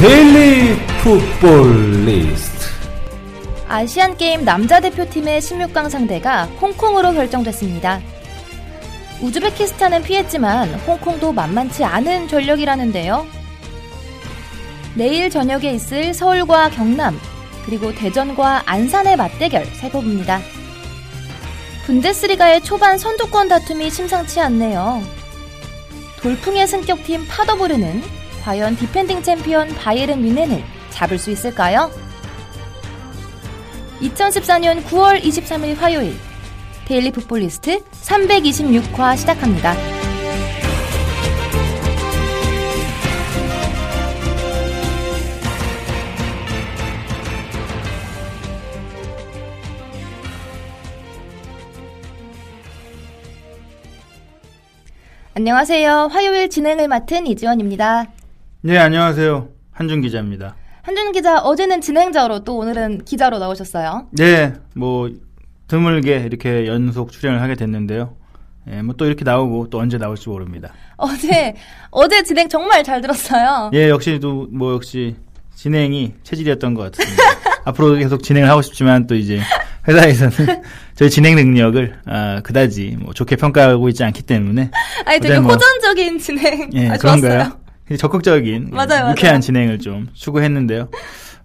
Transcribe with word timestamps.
데일리 0.00 0.76
풋볼 1.02 2.04
리스트 2.04 2.66
아시안 3.66 4.16
게임 4.16 4.44
남자 4.44 4.78
대표팀의 4.78 5.40
16강 5.40 5.90
상대가 5.90 6.44
홍콩으로 6.60 7.12
결정됐습니다. 7.14 8.00
우즈베키스탄은 9.20 10.04
피했지만 10.04 10.72
홍콩도 10.86 11.32
만만치 11.32 11.82
않은 11.82 12.28
전력이라는데요. 12.28 13.26
내일 14.94 15.30
저녁에 15.30 15.72
있을 15.72 16.14
서울과 16.14 16.70
경남, 16.70 17.18
그리고 17.66 17.92
대전과 17.92 18.62
안산의 18.66 19.16
맞대결 19.16 19.66
살펴봅니다. 19.80 20.40
분데스리가의 21.86 22.62
초반 22.62 22.98
선두권 22.98 23.48
다툼이 23.48 23.90
심상치 23.90 24.38
않네요. 24.38 25.02
돌풍의 26.20 26.68
승격팀 26.68 27.26
파더보른은 27.26 28.17
과연 28.48 28.76
디펜딩 28.76 29.22
챔피언 29.22 29.68
바이에른 29.74 30.22
뮌헨을 30.22 30.64
잡을 30.88 31.18
수 31.18 31.30
있을까요? 31.30 31.90
2014년 34.00 34.82
9월 34.84 35.22
23일 35.22 35.76
화요일 35.76 36.16
데일리 36.86 37.12
풋볼리스트 37.12 37.82
326화 37.90 39.18
시작합니다. 39.18 39.74
안녕하세요. 55.34 56.08
화요일 56.10 56.48
진행을 56.48 56.88
맡은 56.88 57.26
이지원입니다. 57.26 58.17
네 58.60 58.76
안녕하세요 58.78 59.48
한준 59.72 60.00
기자입니다 60.00 60.56
한준 60.82 61.12
기자 61.12 61.38
어제는 61.38 61.80
진행자로 61.80 62.44
또 62.44 62.56
오늘은 62.56 63.04
기자로 63.04 63.38
나오셨어요. 63.38 64.08
네 64.16 64.54
뭐 64.74 65.10
드물게 65.68 66.20
이렇게 66.20 66.66
연속 66.66 67.12
출연을 67.12 67.42
하게 67.42 67.54
됐는데요 67.54 68.16
예, 68.70 68.82
뭐 68.82 68.94
또 68.96 69.04
이렇게 69.06 69.22
나오고 69.24 69.68
또 69.70 69.78
언제 69.78 69.98
나올지 69.98 70.28
모릅니다 70.28 70.72
어제 70.96 71.54
어제 71.90 72.22
진행 72.22 72.48
정말 72.48 72.82
잘 72.84 73.00
들었어요. 73.00 73.70
예 73.74 73.88
역시 73.90 74.18
또 74.18 74.48
뭐 74.50 74.72
역시 74.74 75.16
진행이 75.54 76.14
체질이었던 76.22 76.74
것 76.74 76.90
같습니다 76.92 77.22
앞으로 77.66 77.94
계속 77.96 78.22
진행을 78.22 78.48
하고 78.48 78.62
싶지만 78.62 79.06
또 79.06 79.14
이제 79.14 79.40
회사에서는 79.86 80.62
저희 80.94 81.10
진행 81.10 81.36
능력을 81.36 82.00
아, 82.06 82.40
그다지 82.42 82.96
뭐 83.00 83.12
좋게 83.12 83.36
평가하고 83.36 83.88
있지 83.90 84.04
않기 84.04 84.22
때문에 84.22 84.70
아니 85.04 85.20
되게 85.20 85.38
뭐- 85.38 85.52
호전적인 85.52 86.18
진행 86.18 86.70
예, 86.74 86.88
아, 86.88 86.96
좋았어요. 86.96 87.20
그런가요? 87.20 87.67
적극적인 87.96 88.70
맞아요, 88.72 88.84
예, 88.84 88.86
맞아요. 88.86 89.10
유쾌한 89.12 89.40
진행을 89.40 89.78
좀 89.78 90.08
추구했는데요. 90.12 90.88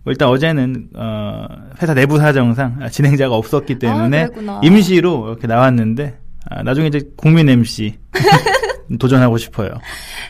뭐 0.03 0.11
일단 0.11 0.27
어제는 0.27 0.89
어, 0.95 1.45
회사 1.81 1.93
내부 1.93 2.17
사정상 2.17 2.77
아, 2.81 2.89
진행자가 2.89 3.35
없었기 3.35 3.79
때문에 3.79 4.27
아. 4.47 4.61
임시로 4.63 5.27
이렇게 5.29 5.47
나왔는데 5.47 6.17
아, 6.49 6.63
나중에 6.63 6.87
이제 6.87 7.01
국민 7.15 7.47
MC 7.47 7.97
도전하고 8.99 9.37
싶어요. 9.37 9.69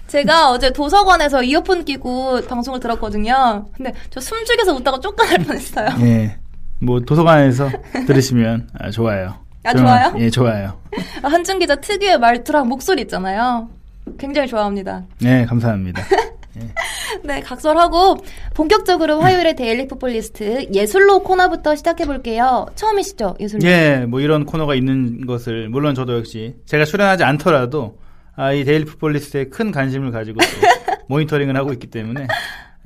제가 0.08 0.52
어제 0.52 0.72
도서관에서 0.72 1.42
이어폰 1.44 1.86
끼고 1.86 2.42
방송을 2.48 2.80
들었거든요. 2.80 3.66
근데 3.76 3.92
저 4.12 4.20
숨죽여서 4.20 4.76
웃다가 4.76 5.00
쫓겨날 5.00 5.40
뻔했어요. 5.40 5.90
예, 6.02 6.38
뭐 6.80 7.00
도서관에서 7.00 7.70
들으시면 8.06 8.70
아, 8.80 8.92
좋아요. 8.92 9.36
아, 9.64 9.74
좋아요? 9.74 10.14
예, 10.20 10.30
좋아요. 10.30 10.80
한준 11.24 11.58
기자 11.60 11.76
특유의 11.76 12.20
말투랑 12.20 12.68
목소리 12.68 13.02
있잖아요. 13.04 13.70
굉장히 14.18 14.48
좋아합니다. 14.48 15.06
네, 15.22 15.46
감사합니다. 15.46 16.02
네, 17.24 17.42
각설하고 17.42 18.18
본격적으로 18.54 19.22
화요일의 19.22 19.56
데일리 19.56 19.88
풋볼리스트 19.88 20.68
예술로 20.74 21.24
코너부터 21.24 21.76
시작해 21.76 22.06
볼게요. 22.06 22.68
처음이시죠, 22.76 23.36
예술로? 23.40 23.68
예, 23.68 24.06
뭐 24.08 24.20
이런 24.20 24.46
코너가 24.46 24.76
있는 24.76 25.26
것을 25.26 25.70
물론 25.70 25.96
저도 25.96 26.18
역시 26.18 26.56
제가 26.66 26.86
출연하지 26.86 27.24
않더라도 27.24 27.98
아, 28.36 28.52
이 28.52 28.64
데일리 28.64 28.86
풋볼리스트에 28.86 29.46
큰 29.46 29.72
관심을 29.72 30.12
가지고 30.12 30.40
또 30.40 30.46
모니터링을 31.08 31.56
하고 31.56 31.74
있기 31.74 31.88
때문에 31.88 32.28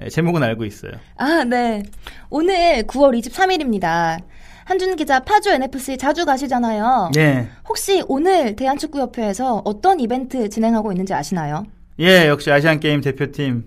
예, 0.01 0.09
제목은 0.09 0.43
알고 0.43 0.65
있어요. 0.65 0.91
아, 1.17 1.43
네. 1.43 1.83
오늘 2.29 2.83
9월 2.83 3.19
23일입니다. 3.19 4.19
한준 4.67 4.97
기자 4.97 5.21
파주 5.21 5.49
NFC 5.51 5.97
자주 5.97 6.25
가시잖아요. 6.25 7.11
예, 7.15 7.47
혹시 7.69 8.03
오늘 8.09 8.53
대한축구협회에서 8.57 9.61
어떤 9.63 10.01
이벤트 10.01 10.49
진행하고 10.49 10.91
있는지 10.91 11.13
아시나요? 11.13 11.65
예, 12.01 12.27
역시 12.27 12.51
아시안 12.51 12.81
게임 12.81 12.99
대표팀 12.99 13.63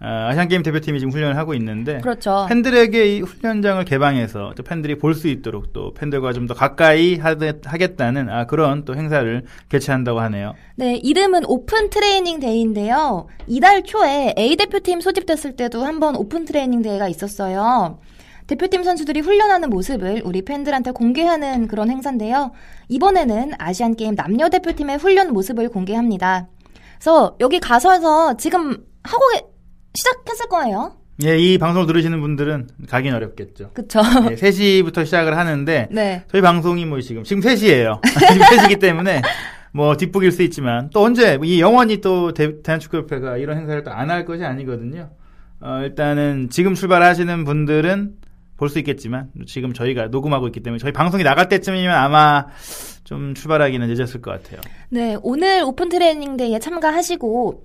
아, 0.00 0.28
아시안 0.28 0.46
게임 0.46 0.62
대표팀이 0.62 1.00
지금 1.00 1.12
훈련을 1.12 1.36
하고 1.36 1.54
있는데 1.54 1.98
그렇죠. 1.98 2.46
팬들에게 2.48 3.16
이 3.16 3.20
훈련장을 3.20 3.84
개방해서 3.84 4.52
또 4.56 4.62
팬들이 4.62 4.96
볼 4.96 5.12
수 5.12 5.26
있도록 5.26 5.72
또 5.72 5.92
팬들과 5.92 6.32
좀 6.32 6.46
더 6.46 6.54
가까이 6.54 7.16
하겠다는 7.16 8.30
아, 8.30 8.46
그런 8.46 8.84
또 8.84 8.94
행사를 8.94 9.42
개최한다고 9.68 10.20
하네요. 10.20 10.54
네, 10.76 10.94
이름은 10.94 11.46
오픈 11.46 11.90
트레이닝 11.90 12.38
데이인데요. 12.38 13.26
이달 13.48 13.82
초에 13.82 14.34
A 14.38 14.54
대표팀 14.54 15.00
소집됐을 15.00 15.56
때도 15.56 15.84
한번 15.84 16.14
오픈 16.14 16.44
트레이닝 16.44 16.80
데이가 16.82 17.08
있었어요. 17.08 17.98
대표팀 18.48 18.82
선수들이 18.82 19.20
훈련하는 19.20 19.68
모습을 19.70 20.22
우리 20.24 20.42
팬들한테 20.42 20.90
공개하는 20.92 21.68
그런 21.68 21.90
행사인데요. 21.90 22.50
이번에는 22.88 23.52
아시안 23.58 23.94
게임 23.94 24.16
남녀 24.16 24.48
대표팀의 24.48 24.96
훈련 24.98 25.32
모습을 25.32 25.68
공개합니다. 25.68 26.48
그래서 26.98 27.36
여기 27.40 27.60
가셔서 27.60 28.36
지금 28.38 28.78
하고 29.04 29.22
계- 29.34 29.44
시작했을 29.94 30.48
거예요. 30.48 30.94
예, 31.24 31.36
이 31.36 31.58
방송을 31.58 31.86
들으시는 31.86 32.20
분들은 32.20 32.68
가긴 32.88 33.12
어렵겠죠. 33.14 33.70
그쵸? 33.74 34.00
예, 34.30 34.34
3시부터 34.34 35.04
시작을 35.04 35.36
하는데 35.36 35.88
네. 35.92 36.22
저희 36.30 36.40
방송이 36.40 36.86
뭐 36.86 37.00
지금 37.00 37.24
지금 37.24 37.42
3시예요. 37.42 38.00
지금 38.06 38.42
3시기 38.46 38.80
때문에 38.80 39.20
뭐 39.72 39.96
뒷북일 39.96 40.32
수 40.32 40.42
있지만 40.42 40.88
또 40.94 41.02
언제 41.02 41.38
이 41.44 41.60
영원히 41.60 42.00
또 42.00 42.32
대, 42.32 42.62
대한축구협회가 42.62 43.36
이런 43.36 43.58
행사를 43.58 43.82
또 43.84 43.90
안 43.90 44.08
할 44.10 44.24
것이 44.24 44.42
아니거든요. 44.44 45.10
어, 45.60 45.80
일단은 45.82 46.48
지금 46.50 46.74
출발하시는 46.74 47.44
분들은 47.44 48.14
볼 48.58 48.68
수 48.68 48.78
있겠지만 48.80 49.30
지금 49.46 49.72
저희가 49.72 50.08
녹음하고 50.08 50.48
있기 50.48 50.60
때문에 50.60 50.78
저희 50.78 50.92
방송이 50.92 51.22
나갈 51.22 51.48
때쯤이면 51.48 51.94
아마 51.94 52.46
좀 53.04 53.34
출발하기는 53.34 53.88
늦었을 53.88 54.20
것 54.20 54.32
같아요. 54.32 54.60
네, 54.90 55.16
오늘 55.22 55.62
오픈 55.64 55.88
트레이닝 55.88 56.36
데이에 56.36 56.58
참가하시고 56.58 57.64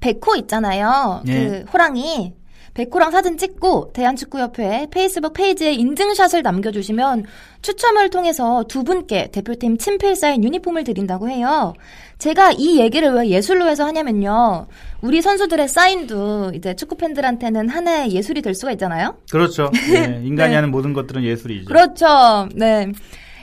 백호 0.00 0.36
있잖아요. 0.40 1.22
예. 1.28 1.32
그 1.32 1.64
호랑이 1.72 2.34
백호랑 2.74 3.12
사진 3.12 3.38
찍고 3.38 3.92
대한축구협회 3.92 4.88
페이스북 4.90 5.32
페이지에 5.32 5.72
인증샷을 5.72 6.42
남겨주시면 6.42 7.24
추첨을 7.62 8.10
통해서 8.10 8.64
두 8.68 8.82
분께 8.82 9.30
대표팀 9.30 9.78
친필 9.78 10.16
사인 10.16 10.42
유니폼을 10.42 10.82
드린다고 10.84 11.28
해요. 11.30 11.74
제가 12.18 12.52
이 12.52 12.80
얘기를 12.80 13.10
왜 13.12 13.28
예술로 13.28 13.68
해서 13.68 13.84
하냐면요. 13.84 14.66
우리 15.02 15.22
선수들의 15.22 15.68
사인도 15.68 16.52
이제 16.54 16.74
축구 16.74 16.96
팬들한테는 16.96 17.68
하나의 17.68 18.12
예술이 18.12 18.42
될 18.42 18.54
수가 18.54 18.72
있잖아요. 18.72 19.16
그렇죠. 19.30 19.70
예, 19.94 20.20
인간이 20.24 20.50
네. 20.50 20.56
하는 20.56 20.70
모든 20.70 20.92
것들은 20.92 21.22
예술이죠. 21.22 21.66
그렇죠. 21.66 22.48
네. 22.54 22.90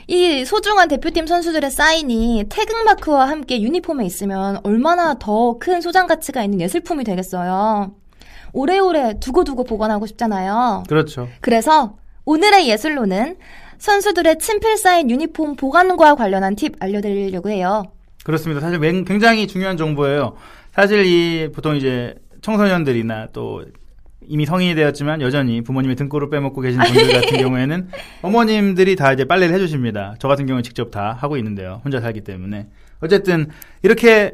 이 0.08 0.44
소중한 0.44 0.88
대표팀 0.88 1.26
선수들의 1.26 1.70
사인이 1.70 2.44
태극마크와 2.50 3.28
함께 3.28 3.62
유니폼에 3.62 4.04
있으면 4.04 4.58
얼마나 4.62 5.14
더 5.18 5.58
큰 5.58 5.80
소장 5.80 6.06
가치가 6.06 6.42
있는 6.44 6.60
예술품이 6.60 7.04
되겠어요. 7.04 7.94
오래오래 8.52 9.18
두고두고 9.20 9.64
보관하고 9.64 10.06
싶잖아요. 10.06 10.84
그렇죠. 10.88 11.28
그래서 11.40 11.96
오늘의 12.24 12.68
예술로는 12.68 13.36
선수들의 13.78 14.38
친필 14.38 14.76
사인 14.76 15.10
유니폼 15.10 15.56
보관과 15.56 16.14
관련한 16.14 16.54
팁 16.54 16.74
알려드리려고 16.80 17.50
해요. 17.50 17.84
그렇습니다. 18.24 18.60
사실 18.60 18.78
맹- 18.78 19.04
굉장히 19.04 19.46
중요한 19.46 19.76
정보예요. 19.76 20.36
사실 20.72 21.04
이 21.04 21.50
보통 21.52 21.74
이제 21.76 22.14
청소년들이나 22.42 23.28
또 23.32 23.64
이미 24.28 24.46
성인이 24.46 24.76
되었지만 24.76 25.20
여전히 25.20 25.62
부모님의 25.62 25.96
등골을 25.96 26.30
빼먹고 26.30 26.60
계신 26.60 26.80
분들 26.80 27.12
같은 27.20 27.38
경우에는 27.38 27.88
어머님들이 28.22 28.94
다 28.94 29.12
이제 29.12 29.24
빨래를 29.24 29.52
해주십니다. 29.56 30.14
저 30.20 30.28
같은 30.28 30.46
경우는 30.46 30.62
직접 30.62 30.92
다 30.92 31.16
하고 31.18 31.36
있는데요. 31.36 31.80
혼자 31.84 32.00
살기 32.00 32.20
때문에. 32.20 32.68
어쨌든 33.00 33.48
이렇게 33.82 34.30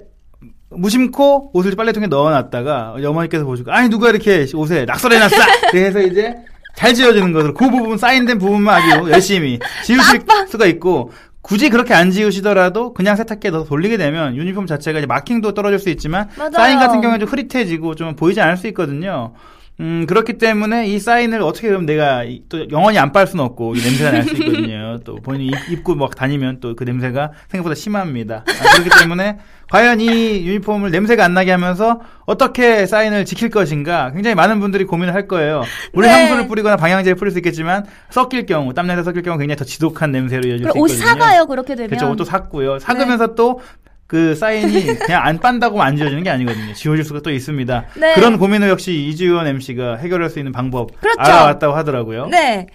무심코 0.70 1.50
옷을 1.54 1.74
빨래통에 1.76 2.06
넣어놨다가 2.08 2.96
어머니께서 3.04 3.44
보시고 3.44 3.72
아니 3.72 3.88
누가 3.88 4.10
이렇게 4.10 4.46
옷에 4.54 4.84
낙서해놨어 4.84 5.36
그래서 5.70 6.00
이제 6.00 6.34
잘 6.76 6.94
지워주는 6.94 7.32
것으로 7.32 7.54
그 7.54 7.70
부분 7.70 7.98
사인된 7.98 8.38
부분만 8.38 8.82
아주 8.82 9.10
열심히 9.10 9.58
지우실 9.84 10.22
수가 10.48 10.66
있고 10.66 11.10
굳이 11.40 11.70
그렇게 11.70 11.94
안 11.94 12.10
지우시더라도 12.10 12.92
그냥 12.92 13.16
세탁기에 13.16 13.50
넣어서 13.50 13.66
돌리게 13.68 13.96
되면 13.96 14.36
유니폼 14.36 14.66
자체가 14.66 14.98
이제 14.98 15.06
마킹도 15.06 15.54
떨어질 15.54 15.78
수 15.78 15.88
있지만 15.88 16.28
맞아요. 16.36 16.52
사인 16.52 16.78
같은 16.78 17.00
경우는 17.00 17.20
좀 17.20 17.28
흐릿해지고 17.28 17.94
좀 17.94 18.14
보이지 18.16 18.40
않을 18.40 18.56
수 18.56 18.66
있거든요. 18.68 19.32
음, 19.80 20.06
그렇기 20.08 20.38
때문에 20.38 20.88
이 20.88 20.98
사인을 20.98 21.40
어떻게 21.40 21.68
그럼 21.68 21.86
내가 21.86 22.24
이- 22.24 22.42
또 22.48 22.68
영원히 22.70 22.98
안 22.98 23.12
빨 23.12 23.26
수는 23.28 23.44
없고 23.44 23.76
이 23.76 23.80
냄새가 23.80 24.10
날 24.10 24.24
수 24.24 24.34
있거든요. 24.34 24.98
또 25.06 25.14
본인이 25.16 25.46
입- 25.48 25.70
입고 25.72 25.94
막 25.94 26.16
다니면 26.16 26.58
또 26.60 26.74
그 26.74 26.82
냄새가 26.84 27.30
생각보다 27.48 27.74
심합니다. 27.76 28.44
아, 28.46 28.72
그렇기 28.72 28.90
때문에 29.00 29.38
과연 29.70 30.00
이 30.00 30.46
유니폼을 30.46 30.90
냄새가 30.90 31.24
안 31.24 31.32
나게 31.34 31.52
하면서 31.52 32.00
어떻게 32.26 32.86
사인을 32.86 33.24
지킬 33.24 33.50
것인가 33.50 34.10
굉장히 34.12 34.34
많은 34.34 34.58
분들이 34.60 34.84
고민을 34.84 35.14
할 35.14 35.28
거예요. 35.28 35.62
물론 35.92 36.10
네. 36.10 36.22
향수를 36.22 36.48
뿌리거나 36.48 36.76
방향제를 36.76 37.14
뿌릴 37.16 37.30
수 37.30 37.38
있겠지만 37.38 37.84
섞일 38.10 38.46
경우 38.46 38.74
땀 38.74 38.86
냄새 38.88 39.04
섞일 39.04 39.22
경우 39.22 39.38
굉장히 39.38 39.56
더 39.58 39.64
지독한 39.64 40.10
냄새로 40.10 40.40
이어질 40.48 40.58
수 40.66 40.72
그리고 40.72 40.84
옷 40.84 40.90
있거든요. 40.90 41.06
사가요 41.06 41.46
그렇게 41.46 41.74
되면. 41.76 41.90
그렇죠. 41.90 42.10
옷도 42.10 42.24
샀고요. 42.24 42.78
사그면서 42.80 43.34
또 43.36 43.60
그 44.08 44.34
사인이 44.34 44.86
그냥 44.96 45.22
안 45.22 45.38
빤다고 45.38 45.82
안 45.82 45.94
지워지는 45.94 46.22
게 46.22 46.30
아니거든요. 46.30 46.72
지워질 46.72 47.04
수가 47.04 47.20
또 47.20 47.30
있습니다. 47.30 47.84
네. 47.98 48.14
그런 48.14 48.38
고민을 48.38 48.70
역시 48.70 49.06
이지원 49.06 49.46
MC가 49.46 49.96
해결할 49.96 50.30
수 50.30 50.38
있는 50.40 50.50
방법 50.50 50.98
그렇죠. 50.98 51.20
알아왔다고 51.20 51.74
하더라고요. 51.74 52.26
네. 52.28 52.66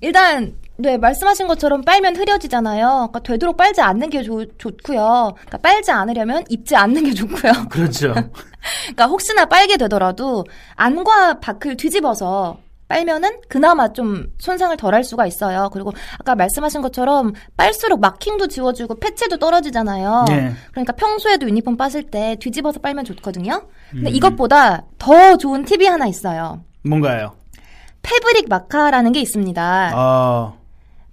일단 0.00 0.54
네 0.76 0.98
말씀하신 0.98 1.46
것처럼 1.46 1.82
빨면 1.82 2.16
흐려지잖아요. 2.16 2.86
그러니까 3.12 3.20
되도록 3.20 3.56
빨지 3.56 3.80
않는 3.80 4.10
게 4.10 4.24
좋, 4.24 4.44
좋고요. 4.58 5.34
그러니까 5.34 5.58
빨지 5.58 5.92
않으려면 5.92 6.42
입지 6.48 6.74
않는 6.74 7.04
게 7.04 7.14
좋고요. 7.14 7.52
그렇죠. 7.70 8.12
그러니까 8.82 9.06
혹시나 9.06 9.44
빨게 9.44 9.76
되더라도 9.76 10.44
안과 10.74 11.38
밖을 11.38 11.76
뒤집어서 11.76 12.58
빨면은 12.94 13.30
그나마 13.48 13.92
좀 13.92 14.26
손상을 14.38 14.76
덜 14.76 14.90
할 14.94 15.04
수가 15.04 15.24
있어요. 15.24 15.70
그리고 15.72 15.92
아까 16.18 16.34
말씀하신 16.34 16.82
것처럼 16.82 17.32
빨수록 17.56 18.00
마킹도 18.00 18.48
지워지고 18.48 18.96
패치도 18.98 19.36
떨어지잖아요. 19.38 20.24
네. 20.28 20.52
그러니까 20.72 20.92
평소에도 20.94 21.46
유니폼 21.46 21.76
빠실 21.76 22.02
때 22.10 22.36
뒤집어서 22.40 22.80
빨면 22.80 23.04
좋거든요. 23.04 23.62
근데 23.92 24.10
음. 24.10 24.14
이것보다 24.14 24.82
더 24.98 25.36
좋은 25.36 25.64
팁이 25.64 25.86
하나 25.86 26.06
있어요. 26.08 26.64
뭔가요? 26.82 27.34
패브릭 28.02 28.48
마카라는 28.48 29.12
게 29.12 29.20
있습니다. 29.20 29.92
아, 29.94 30.52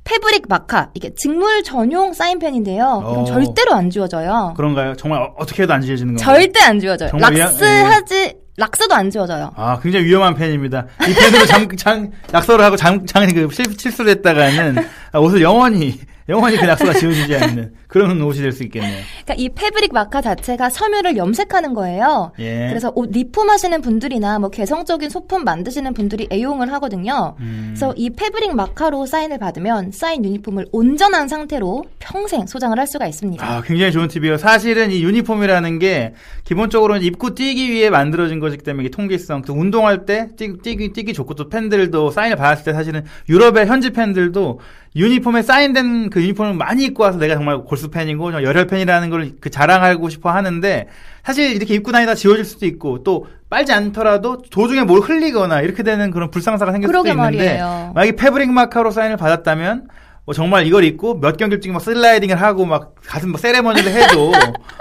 패브릭 0.04 0.46
마카 0.50 0.90
이게 0.96 1.14
직물 1.14 1.62
전용 1.62 2.14
사인펜인데요. 2.14 3.02
이건 3.04 3.18
어. 3.20 3.26
절대로 3.26 3.74
안 3.76 3.92
지워져요. 3.92 4.54
그런가요? 4.58 4.96
정말 4.96 5.22
어- 5.22 5.36
어떻게 5.38 5.64
해도 5.64 5.74
안 5.74 5.82
지워지는 5.82 6.16
건가요? 6.16 6.38
절대 6.40 6.60
안 6.64 6.80
지워져요. 6.80 7.10
정말 7.12 7.34
위험- 7.36 7.50
락스하지 7.52 8.36
락스도 8.58 8.96
안 8.96 9.10
지워져요. 9.12 9.52
아, 9.56 9.80
굉장히 9.80 10.06
위험한 10.08 10.34
펜입니다. 10.34 10.88
이 11.08 11.14
펜으로 11.14 11.46
장, 11.46 11.68
장, 11.78 12.12
낙서를 12.32 12.66
하고 12.66 12.76
장, 12.76 13.06
장, 13.06 13.28
그, 13.32 13.48
실, 13.54 13.66
실수를 13.78 14.12
했다가는 14.14 14.78
아, 15.12 15.20
옷을 15.20 15.42
영원히, 15.42 16.00
영원히 16.30 16.58
그 16.58 16.66
낙서가 16.66 16.94
지워지지 16.94 17.36
않는 17.36 17.74
그런 17.88 18.22
옷이 18.22 18.42
될 18.42 18.52
수 18.52 18.64
있겠네요. 18.64 19.02
그러니까 19.24 19.34
이 19.38 19.50
패브릭 19.50 19.94
마카 19.94 20.22
자체가 20.22 20.70
섬유를 20.70 21.16
염색하는 21.16 21.74
거예요. 21.74 22.32
예. 22.40 22.68
그래서 22.70 22.92
옷 22.96 23.10
리폼하시는 23.12 23.82
분들이나 23.82 24.40
뭐 24.40 24.50
개성적인 24.50 25.10
소품 25.10 25.44
만드시는 25.44 25.94
분들이 25.94 26.28
애용을 26.32 26.72
하거든요. 26.74 27.36
음. 27.40 27.74
그래서 27.76 27.94
이 27.96 28.10
패브릭 28.10 28.56
마카로 28.56 29.06
사인을 29.06 29.38
받으면 29.38 29.92
사인 29.92 30.26
유니폼을 30.26 30.68
온전한 30.72 31.28
상태로 31.28 31.86
평생 32.00 32.46
소장을 32.48 32.78
할 32.78 32.88
수가 32.88 33.08
있습니다. 33.08 33.46
아, 33.46 33.62
굉장히 33.62 33.92
좋은 33.92 34.08
팁이에요. 34.08 34.38
사실은 34.38 34.92
이 34.92 35.04
유니폼이라는 35.04 35.80
게 35.80 36.14
기본적으로 36.44 36.98
입고 36.98 37.36
뛰기 37.36 37.72
위해 37.72 37.90
만들어진 37.90 38.40
것이기 38.40 38.64
때문에 38.64 38.86
이게 38.88 38.96
통기성, 38.96 39.44
또 39.44 39.54
운동할 39.54 40.06
때 40.06 40.30
뛰, 40.38 40.58
뛰기, 40.58 40.94
뛰기 40.94 41.14
좋고 41.14 41.36
또 41.36 41.50
팬들도 41.50 42.12
사인을 42.12 42.38
받았을 42.38 42.66
때 42.66 42.74
사실은 42.74 43.04
유럽의 43.30 43.68
현지 43.68 43.92
팬들도 43.92 44.60
유니폼에 44.98 45.44
사인된 45.44 46.10
그 46.10 46.22
유니폼을 46.22 46.56
많이 46.56 46.84
입고 46.86 47.04
와서 47.04 47.20
내가 47.20 47.36
정말 47.36 47.60
골수 47.60 47.90
팬이고 47.92 48.32
저 48.32 48.42
열혈 48.44 48.68
팬이라는 48.68 49.10
걸 49.10 49.32
그 49.40 49.50
자랑하고 49.50 50.10
싶어 50.10 50.32
하는데 50.32 50.88
사실 51.24 51.56
이렇게 51.56 51.76
입고 51.76 51.92
다니다 51.92 52.16
지워질 52.16 52.44
수도 52.46 52.66
있고 52.66 53.04
또 53.04 53.28
빨지 53.50 53.72
않더라도 53.74 54.42
도중에 54.42 54.84
뭘 54.84 55.02
흘리거나 55.02 55.62
이렇게 55.62 55.84
되는 55.84 56.10
그런 56.12 56.32
불상사가 56.32 56.72
생길 56.72 56.88
수도 56.88 56.98
있는데 57.22 57.46
말이에요. 57.60 57.92
만약에 57.94 58.16
패브릭 58.16 58.52
마카로 58.52 58.92
사인을 58.92 59.18
받았다면 59.18 59.88
뭐 60.28 60.34
정말 60.34 60.68
이걸 60.68 60.84
입고 60.84 61.22
몇 61.22 61.38
경기를 61.38 61.62
뛰고 61.62 61.72
막 61.72 61.80
슬라이딩을 61.80 62.42
하고 62.42 62.66
막 62.66 62.96
가슴 63.02 63.32
막 63.32 63.40
세레머니를 63.40 63.94
해도 63.94 64.34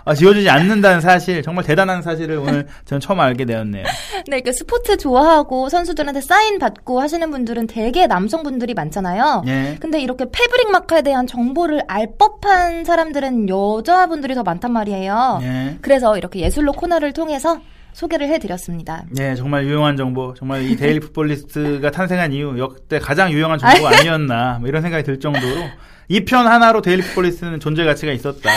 아, 0.05 0.13
지워지지 0.13 0.51
않는다는 0.51 1.01
사실 1.01 1.41
정말 1.41 1.65
대단한 1.65 2.03
사실을 2.03 2.39
오늘 2.39 2.67
저는 2.85 3.01
처음 3.01 3.21
알게 3.21 3.45
되었네요. 3.45 3.85
네, 4.27 4.41
그 4.41 4.53
스포츠 4.53 4.97
좋아하고 4.97 5.69
선수들한테 5.69 6.21
사인 6.21 6.59
받고 6.59 7.01
하시는 7.01 7.31
분들은 7.31 7.69
대개 7.69 8.09
남성분들이 8.09 8.75
많잖아요. 8.75 9.45
예. 9.47 9.77
근데 9.79 10.01
이렇게 10.01 10.25
fabric 10.25 10.73
marker에 10.73 11.03
대한 11.03 11.29
정보를 11.29 11.83
알 11.87 12.09
법한 12.19 12.85
사람들은 12.85 13.49
여자분들이 13.49 14.35
더 14.35 14.43
많단 14.43 14.73
말이에요. 14.73 15.39
예. 15.43 15.79
그래서 15.81 16.19
이렇게 16.19 16.41
예술로 16.41 16.73
코너를 16.73 17.13
통해서 17.13 17.61
소개를 17.97 18.29
해드렸습니다. 18.29 19.05
예, 19.19 19.35
정말 19.35 19.65
유용한 19.65 19.97
정보. 19.97 20.35
정말 20.35 20.63
이 20.71 20.77
데일리 20.77 21.01
풋볼리스트가 21.01 21.91
탄생한 21.91 22.31
이후 22.33 22.59
역대 22.59 22.99
가장 22.99 23.33
유용한 23.33 23.59
정보가 23.59 23.89
아니었나 24.01 24.59
뭐 24.61 24.69
이런 24.69 24.83
생각이 24.83 25.03
들 25.03 25.19
정도로 25.19 25.63
이 26.09 26.21
편 26.27 26.47
하나로 26.47 26.83
데일리 26.83 27.03
풋볼리스트는 27.03 27.59
존재 27.59 27.85
가치가 27.87 28.13
있었다. 28.13 28.51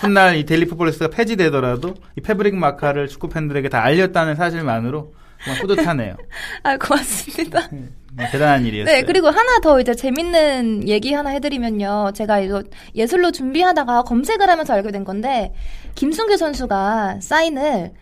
훗날 0.00 0.36
이 0.36 0.44
데일리 0.44 0.66
풋볼리스트가 0.66 1.08
폐지되더라도 1.08 1.94
이 2.16 2.20
fabric 2.20 2.56
marker를 2.56 3.06
축구 3.06 3.28
팬들에게 3.28 3.68
다 3.68 3.82
알렸다는 3.84 4.34
사실만으로 4.34 5.12
정말 5.44 5.60
뿌듯하네요. 5.62 6.16
아, 6.64 6.76
고맙습니다. 6.76 7.68
네, 7.70 8.28
대단한 8.32 8.66
일이었어요. 8.66 8.92
네, 8.92 9.02
그리고 9.04 9.28
하나 9.28 9.60
더 9.60 9.78
이제 9.80 9.94
재밌는 9.94 10.88
얘기 10.88 11.12
하나 11.12 11.30
해드리면요. 11.30 12.10
제가 12.12 12.40
이거 12.40 12.64
예술로 12.96 13.30
준비하다가 13.30 14.02
검색을 14.02 14.50
하면서 14.50 14.74
알게 14.74 14.90
된 14.90 15.04
건데, 15.04 15.52
김승규 15.94 16.36
선수가 16.36 17.20
사인을 17.22 17.92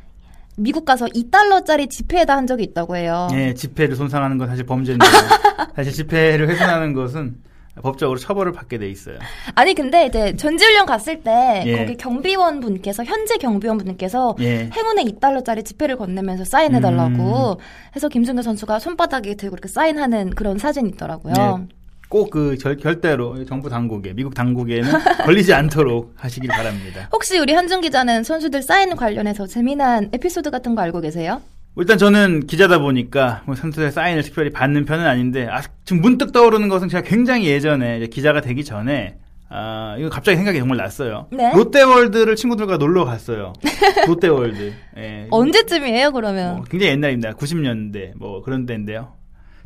미국 0.56 0.84
가서 0.84 1.06
2달러짜리 1.06 1.88
지폐에다 1.88 2.36
한 2.36 2.46
적이 2.46 2.64
있다고 2.64 2.96
해요. 2.96 3.28
예, 3.32 3.54
지폐를 3.54 3.94
손상하는 3.94 4.38
건 4.38 4.48
사실 4.48 4.64
범죄인데 4.64 5.04
사실 5.76 5.92
지폐를 5.92 6.48
훼손하는 6.48 6.94
것은 6.94 7.36
법적으로 7.82 8.18
처벌을 8.18 8.52
받게 8.52 8.78
돼 8.78 8.88
있어요. 8.88 9.18
아니 9.54 9.74
근데 9.74 10.06
이제 10.06 10.34
전지훈련 10.34 10.86
갔을 10.86 11.20
때 11.20 11.62
예. 11.66 11.76
거기 11.76 11.96
경비원 11.96 12.60
분께서 12.60 13.04
현재 13.04 13.36
경비원 13.36 13.76
분께서 13.76 14.34
예. 14.40 14.70
행운의 14.74 15.04
2달러짜리 15.04 15.64
지폐를 15.64 15.96
건네면서 15.96 16.44
사인해달라고 16.44 17.60
해서 17.94 18.08
김승규 18.08 18.40
선수가 18.42 18.78
손바닥에 18.78 19.34
들고 19.34 19.56
이렇게 19.56 19.68
사인하는 19.68 20.30
그런 20.30 20.56
사진이 20.56 20.88
있더라고요. 20.90 21.34
네. 21.34 21.75
꼭그 22.08 22.56
결대로 22.80 23.44
정부 23.44 23.68
당국에 23.68 24.12
미국 24.12 24.34
당국에는 24.34 24.90
걸리지 25.24 25.52
않도록 25.52 26.14
하시길 26.16 26.48
바랍니다. 26.48 27.08
혹시 27.12 27.38
우리 27.38 27.52
한준 27.52 27.80
기자는 27.80 28.22
선수들 28.22 28.62
사인 28.62 28.94
관련해서 28.94 29.46
재미난 29.46 30.08
에피소드 30.12 30.50
같은 30.50 30.74
거 30.74 30.82
알고 30.82 31.00
계세요? 31.00 31.42
일단 31.78 31.98
저는 31.98 32.46
기자다 32.46 32.78
보니까 32.78 33.42
뭐 33.44 33.54
선수의 33.54 33.92
사인을 33.92 34.22
특별히 34.22 34.50
받는 34.50 34.86
편은 34.86 35.06
아닌데 35.06 35.46
아, 35.50 35.60
지금 35.84 36.00
문득 36.00 36.32
떠오르는 36.32 36.68
것은 36.68 36.88
제가 36.88 37.02
굉장히 37.06 37.46
예전에 37.48 38.06
기자가 38.06 38.40
되기 38.40 38.64
전에 38.64 39.18
아 39.48 39.96
이거 39.98 40.08
갑자기 40.08 40.36
생각이 40.36 40.58
정말 40.58 40.78
났어요. 40.78 41.28
네? 41.30 41.52
롯데월드를 41.54 42.34
친구들과 42.34 42.78
놀러 42.78 43.04
갔어요. 43.04 43.52
롯데월드. 44.06 44.72
예. 44.96 45.26
언제쯤이에요 45.30 46.12
그러면? 46.12 46.56
뭐 46.56 46.64
굉장히 46.64 46.92
옛날입니다. 46.92 47.32
90년대 47.32 48.12
뭐 48.16 48.42
그런 48.42 48.64
때인데요. 48.64 49.12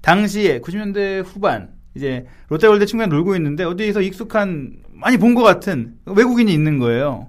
당시에 0.02 0.60
90년대 0.60 1.24
후반 1.24 1.68
이제 1.94 2.26
롯데월드 2.48 2.86
친구랑 2.86 3.10
놀고 3.10 3.34
있는데 3.36 3.64
어디에서 3.64 4.00
익숙한 4.02 4.74
많이 4.92 5.16
본 5.16 5.34
것 5.34 5.42
같은 5.42 5.94
외국인이 6.06 6.52
있는 6.52 6.78
거예요. 6.78 7.28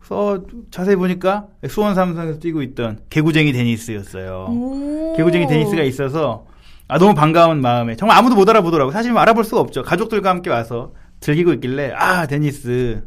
그래서 0.00 0.42
자세히 0.70 0.96
보니까 0.96 1.46
수원 1.68 1.94
삼성에서 1.94 2.38
뛰고 2.38 2.62
있던 2.62 3.00
개구쟁이 3.10 3.52
데니스였어요. 3.52 4.46
오. 4.50 5.14
개구쟁이 5.16 5.46
데니스가 5.46 5.82
있어서 5.82 6.46
아 6.88 6.98
너무 6.98 7.14
반가운 7.14 7.60
마음에 7.60 7.96
정말 7.96 8.16
아무도 8.18 8.36
못 8.36 8.48
알아보더라고. 8.48 8.92
사실 8.92 9.12
뭐 9.12 9.20
알아볼 9.22 9.42
수가 9.44 9.60
없죠. 9.60 9.82
가족들과 9.82 10.30
함께 10.30 10.50
와서 10.50 10.92
즐기고 11.20 11.52
있길래 11.54 11.92
아 11.96 12.26
데니스 12.26 13.02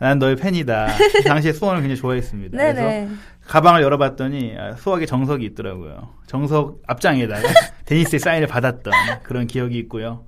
난 0.00 0.18
너의 0.18 0.34
팬이다. 0.36 0.88
당시에 1.26 1.52
수원을 1.54 1.80
굉장히 1.82 2.00
좋아했습니다. 2.00 2.56
그래서. 2.58 3.12
가방을 3.46 3.82
열어봤더니 3.82 4.54
아, 4.58 4.74
수학의 4.76 5.06
정석이 5.06 5.44
있더라고요. 5.46 6.10
정석 6.26 6.80
앞장에다가 6.88 7.42
데니스의 7.92 8.20
사인을 8.20 8.46
받았던 8.46 8.92
그런 9.22 9.46
기억이 9.46 9.78
있고요. 9.80 10.24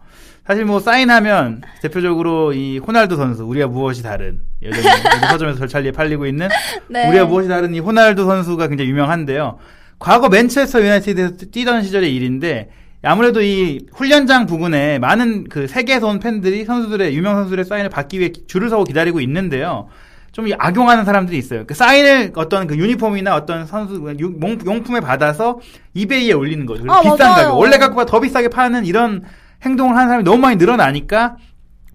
사실 0.47 0.67
뭐 0.67 0.79
사인하면 0.79 1.63
대표적으로 1.81 2.53
이 2.53 2.79
호날두 2.79 3.17
선수 3.17 3.45
우리가 3.45 3.67
무엇이 3.67 4.03
다른 4.03 4.41
여전히 4.63 4.87
서점에서 5.31 5.59
절찬리에 5.61 5.93
팔리고 5.93 6.27
있는 6.27 6.49
네. 6.89 7.09
우리가 7.09 7.25
무엇이 7.25 7.49
다른 7.49 7.75
이 7.75 7.81
호날두 7.81 8.27
선수가 8.27 8.69
굉장히 8.69 8.91
유명한데요. 8.91 9.59
과거 9.99 10.29
맨체스터 10.29 10.83
유나이티드에서 10.83 11.37
뛰던 11.51 11.83
시절의 11.83 12.15
일인데 12.15 12.71
아무래도 13.03 13.43
이 13.43 13.87
훈련장 13.93 14.47
부근에 14.47 14.99
많은 14.99 15.45
그 15.49 15.67
세계에서 15.67 16.09
온 16.09 16.19
팬들이 16.21 16.65
선수들의 16.65 17.15
유명 17.15 17.35
선수들의 17.37 17.65
사인을 17.65 17.91
받기 17.91 18.19
위해 18.19 18.33
줄을 18.47 18.69
서고 18.69 18.85
기다리고 18.85 19.21
있는데요. 19.21 19.89
좀 20.35 20.47
악용하는 20.59 21.05
사람들이 21.05 21.39
있어요. 21.39 21.65
그 21.65 21.75
사인을 21.75 22.33
어떤 22.35 22.67
그 22.67 22.77
유니폼이나 22.77 23.37
어떤 23.37 23.67
선수 23.67 23.95
용- 24.21 24.59
용품에 24.67 24.99
받아서 25.01 25.61
이베이에 25.95 26.33
올리는 26.33 26.67
거죠. 26.67 26.85
아, 26.91 27.01
비싼 27.01 27.19
맞아요. 27.19 27.35
가격, 27.35 27.59
원래 27.59 27.79
갖고보다 27.79 28.11
더 28.11 28.19
비싸게 28.21 28.49
파는 28.49 28.85
이런 28.85 29.23
행동을 29.63 29.95
하는 29.95 30.09
사람이 30.09 30.25
너무 30.25 30.39
많이 30.39 30.57
늘어나니까 30.57 31.37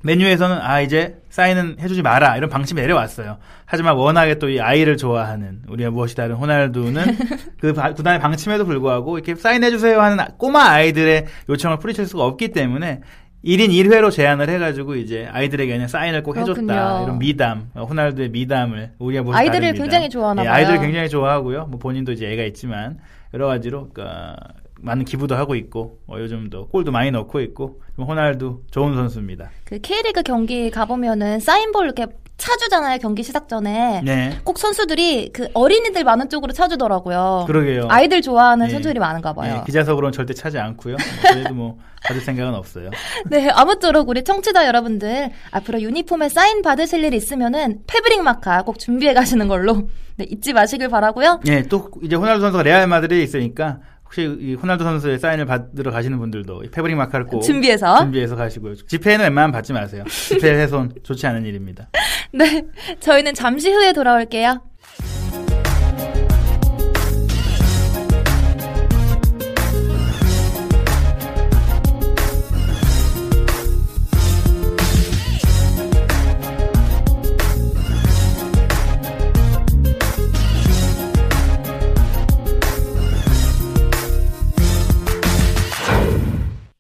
메뉴에서는 0.04 0.58
아 0.62 0.80
이제 0.80 1.18
사인은 1.30 1.76
해주지 1.82 2.02
마라 2.02 2.38
이런 2.38 2.50
방침이 2.50 2.80
내려왔어요. 2.80 3.38
하지만 3.66 3.96
워낙에 3.98 4.40
또 4.40 4.48
이 4.48 4.60
아이를 4.62 4.96
좋아하는 4.96 5.60
우리가 5.68 5.92
무엇이 5.92 6.16
다른 6.16 6.36
호날두는 6.36 7.04
그 7.60 7.74
바- 7.74 7.94
구단의 7.94 8.22
방침에도 8.22 8.66
불구하고 8.66 9.18
이렇게 9.18 9.36
사인해주세요 9.36 10.00
하는 10.02 10.24
꼬마 10.38 10.64
아이들의 10.70 11.26
요청을 11.50 11.80
뿌리칠 11.80 12.08
수가 12.08 12.24
없기 12.24 12.54
때문에 12.54 13.02
1인 13.44 13.70
1회로 13.70 14.12
제안을 14.12 14.50
해가지고 14.50 14.96
이제 14.96 15.28
아이들에게는 15.32 15.88
사인을 15.88 16.24
꼭 16.24 16.36
해줬다 16.38 16.54
그렇군요. 16.62 17.04
이런 17.04 17.20
미담 17.20 17.70
어, 17.74 17.86
호날두의 17.86 18.30
미담을 18.30 18.92
우리가 19.00 19.24
무엇이 19.24 19.38
아이들을. 19.38 19.74
굉장히 19.74 20.10
좋아하나 20.10 20.44
예, 20.44 20.48
봐요. 20.48 20.56
아이들 20.56 20.80
굉장히 20.80 21.10
좋아하고요. 21.10 21.68
뭐 21.68 21.80
본인도 21.80 22.12
이제 22.12 22.30
애가 22.32 22.44
있지만 22.44 23.00
여러 23.34 23.48
가지로 23.48 23.90
그러니까 23.94 24.36
많은 24.82 25.06
기부도 25.06 25.36
하고 25.36 25.56
있고 25.56 26.00
어, 26.08 26.18
요즘도 26.20 26.68
골도 26.70 26.92
많이 26.92 27.12
넣고 27.12 27.40
있고 27.42 27.82
좀 27.96 28.06
호날두 28.06 28.64
좋은 28.72 28.96
선수입니다. 28.96 29.52
그 29.66 29.80
K리그 29.80 30.24
경기 30.24 30.70
가보면은 30.70 31.40
사인볼 31.40 31.86
이렇게 31.86 32.08
차주잖아요 32.40 32.98
경기 33.00 33.22
시작 33.22 33.48
전에 33.48 34.02
네. 34.04 34.40
꼭 34.44 34.58
선수들이 34.58 35.32
그 35.34 35.50
어린이들 35.54 36.04
많은 36.04 36.30
쪽으로 36.30 36.54
차주더라고요. 36.54 37.44
그러게요. 37.46 37.88
아이들 37.90 38.22
좋아하는 38.22 38.68
예. 38.68 38.72
선수들이 38.72 39.00
많은가 39.00 39.34
봐요. 39.34 39.56
네, 39.56 39.64
기자석으로는 39.66 40.12
절대 40.12 40.34
차지 40.34 40.58
않고요. 40.58 40.96
뭐 40.96 41.32
저희도 41.34 41.54
뭐 41.54 41.78
받을 42.04 42.22
생각은 42.22 42.56
없어요. 42.56 42.90
네, 43.30 43.50
아무쪼록 43.50 44.10
우리 44.10 44.24
청취자 44.24 44.66
여러분들 44.66 45.30
앞으로 45.52 45.82
유니폼에 45.82 46.30
사인 46.30 46.62
받으실 46.62 47.04
일 47.04 47.14
있으면은 47.14 47.82
패브릭 47.86 48.24
마카 48.24 48.64
꼭 48.64 48.80
준비해 48.80 49.14
가시는 49.14 49.48
걸로 49.48 49.90
네, 50.16 50.26
잊지 50.30 50.54
마시길 50.54 50.90
바라고요. 50.90 51.42
네, 51.46 51.64
또 51.64 51.92
이제 52.02 52.16
호날두 52.16 52.42
선수가 52.42 52.64
레알 52.64 52.88
마드리드에 52.88 53.24
있으니까 53.24 53.80
혹시 54.10 54.24
이 54.40 54.56
호날두 54.56 54.84
선수의 54.84 55.20
사인을 55.20 55.46
받으러 55.46 55.92
가시는 55.92 56.18
분들도 56.18 56.64
이 56.64 56.70
패브릭 56.72 56.98
마카를 56.98 57.28
꼭 57.28 57.42
준비해서. 57.42 58.00
준비해서 58.00 58.36
가시고요. 58.36 58.74
집회는 58.76 59.24
웬만하면 59.26 59.52
받지 59.52 59.72
마세요. 59.72 60.04
집회 60.08 60.50
훼손 60.50 60.92
좋지 61.04 61.28
않은 61.28 61.46
일입니다. 61.46 61.90
네, 62.34 62.64
저희는 63.00 63.36
잠시 63.36 63.72
후에 63.72 63.94
돌아올게요. 63.94 64.64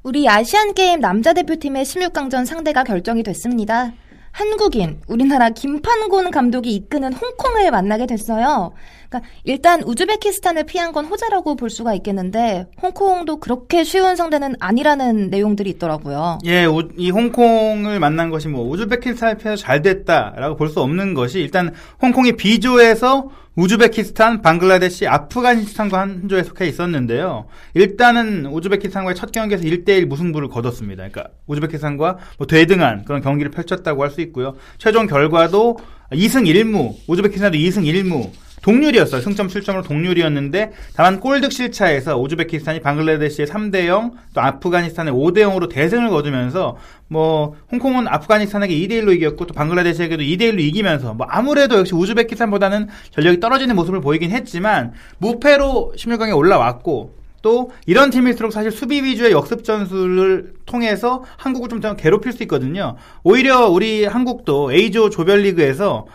우리 0.10 0.28
아시안게임 0.28 1.02
남자 1.02 1.34
대표팀의 1.34 1.86
16강전 1.86 2.44
상대가 2.44 2.84
결정이 2.84 3.22
됐습니다. 3.22 3.92
한국인, 4.32 5.00
우리나라 5.08 5.50
김판곤 5.52 6.32
감독이 6.32 6.74
이끄는 6.74 7.14
홍콩을 7.14 7.70
만나게 7.70 8.08
됐어요. 8.08 8.72
그러니까 9.08 9.30
일단 9.44 9.84
우즈베키스탄을 9.84 10.64
피한 10.64 10.94
건 10.94 11.06
호자라고 11.06 11.56
볼 11.56 11.70
수가 11.70 11.94
있겠는데 11.94 12.66
홍콩도 12.82 13.38
그렇게 13.38 13.84
쉬운 13.84 14.16
상대는 14.16 14.56
아니라는 14.60 15.30
내용들이 15.30 15.70
있더라고요. 15.72 16.40
예, 16.46 16.66
우- 16.66 16.90
이 16.98 17.12
홍콩을 17.12 18.00
만난 18.00 18.32
것이 18.32 18.48
뭐 18.48 18.68
우즈베키스탄에 18.68 19.38
비해서 19.38 19.62
잘 19.62 19.84
됐다라고 19.84 20.56
볼 20.56 20.70
수 20.70 20.82
없는 20.82 21.14
것이 21.14 21.40
일단 21.40 21.72
홍콩이 22.02 22.32
B조에서 22.34 23.30
우즈베키스탄, 23.60 24.42
방글라데시, 24.42 25.06
아프가니스탄과 25.08 26.00
한 26.00 26.30
조에 26.30 26.44
속해 26.44 26.66
있었는데요. 26.66 27.46
일단은 27.74 28.46
우즈베키스탄과의 28.46 29.16
첫 29.16 29.34
경기에서 29.34 29.66
1대1 29.66 30.06
무승부를 30.06 30.48
거뒀습니다. 30.48 31.10
그러니까 31.10 31.34
우즈베키스탄과 31.48 32.18
뭐 32.38 32.48
대등한 32.48 33.04
그런 33.04 33.22
경기를 33.22 33.52
펼쳤다고 33.52 34.04
할 34.04 34.10
수 34.10 34.22
있고요. 34.22 34.56
최종 34.78 35.06
결과도 35.08 35.78
2승 36.12 36.48
1무, 36.48 36.96
우즈베키스탄도 37.08 37.58
2승 37.58 37.84
1무, 37.84 38.32
동률이었어요. 38.62 39.22
승점 39.22 39.48
7점으로 39.48 39.84
동률이었는데 39.86 40.72
다만 40.96 41.20
골 41.20 41.40
득 41.42 41.52
실 41.52 41.72
차에서 41.72 42.20
우즈베키스탄이 42.20 42.82
방글라데시의 42.82 43.48
3대 43.48 43.86
0, 43.86 44.12
또 44.34 44.42
아프가니스탄의 44.42 45.14
5대 45.14 45.40
0으로 45.40 45.70
대승을 45.70 46.10
거두면서 46.10 46.78
뭐 47.08 47.56
홍콩은 47.72 48.08
아프가니스탄에게 48.08 48.74
2대 48.76 49.02
1로 49.02 49.16
이겼고 49.16 49.46
또 49.46 49.54
방글라데시에게도 49.54 50.22
2대 50.22 50.42
1로 50.52 50.60
이기면서 50.60 51.14
뭐 51.14 51.26
아무래도 51.30 51.78
역시 51.78 51.96
우즈베키스탄보다는 51.96 52.88
전력이 53.12 53.40
떨어지는 53.40 53.76
모습을 53.76 54.02
보이긴 54.02 54.32
했지만 54.32 54.94
무패로 55.20 55.94
16강에 55.98 56.36
올라왔고 56.36 57.18
또 57.42 57.72
이런 57.86 58.10
팀일수록 58.10 58.52
사실 58.52 58.70
수비 58.70 59.02
위주의 59.02 59.32
역습 59.32 59.64
전술을 59.64 60.56
통해서 60.66 61.24
한국을 61.38 61.70
좀더 61.70 61.96
괴롭힐 61.96 62.34
수 62.34 62.44
있거든요. 62.44 62.98
오히려 63.24 63.68
우리 63.70 64.04
한국도 64.04 64.74
A조 64.74 65.10
조별리그에서 65.10 66.06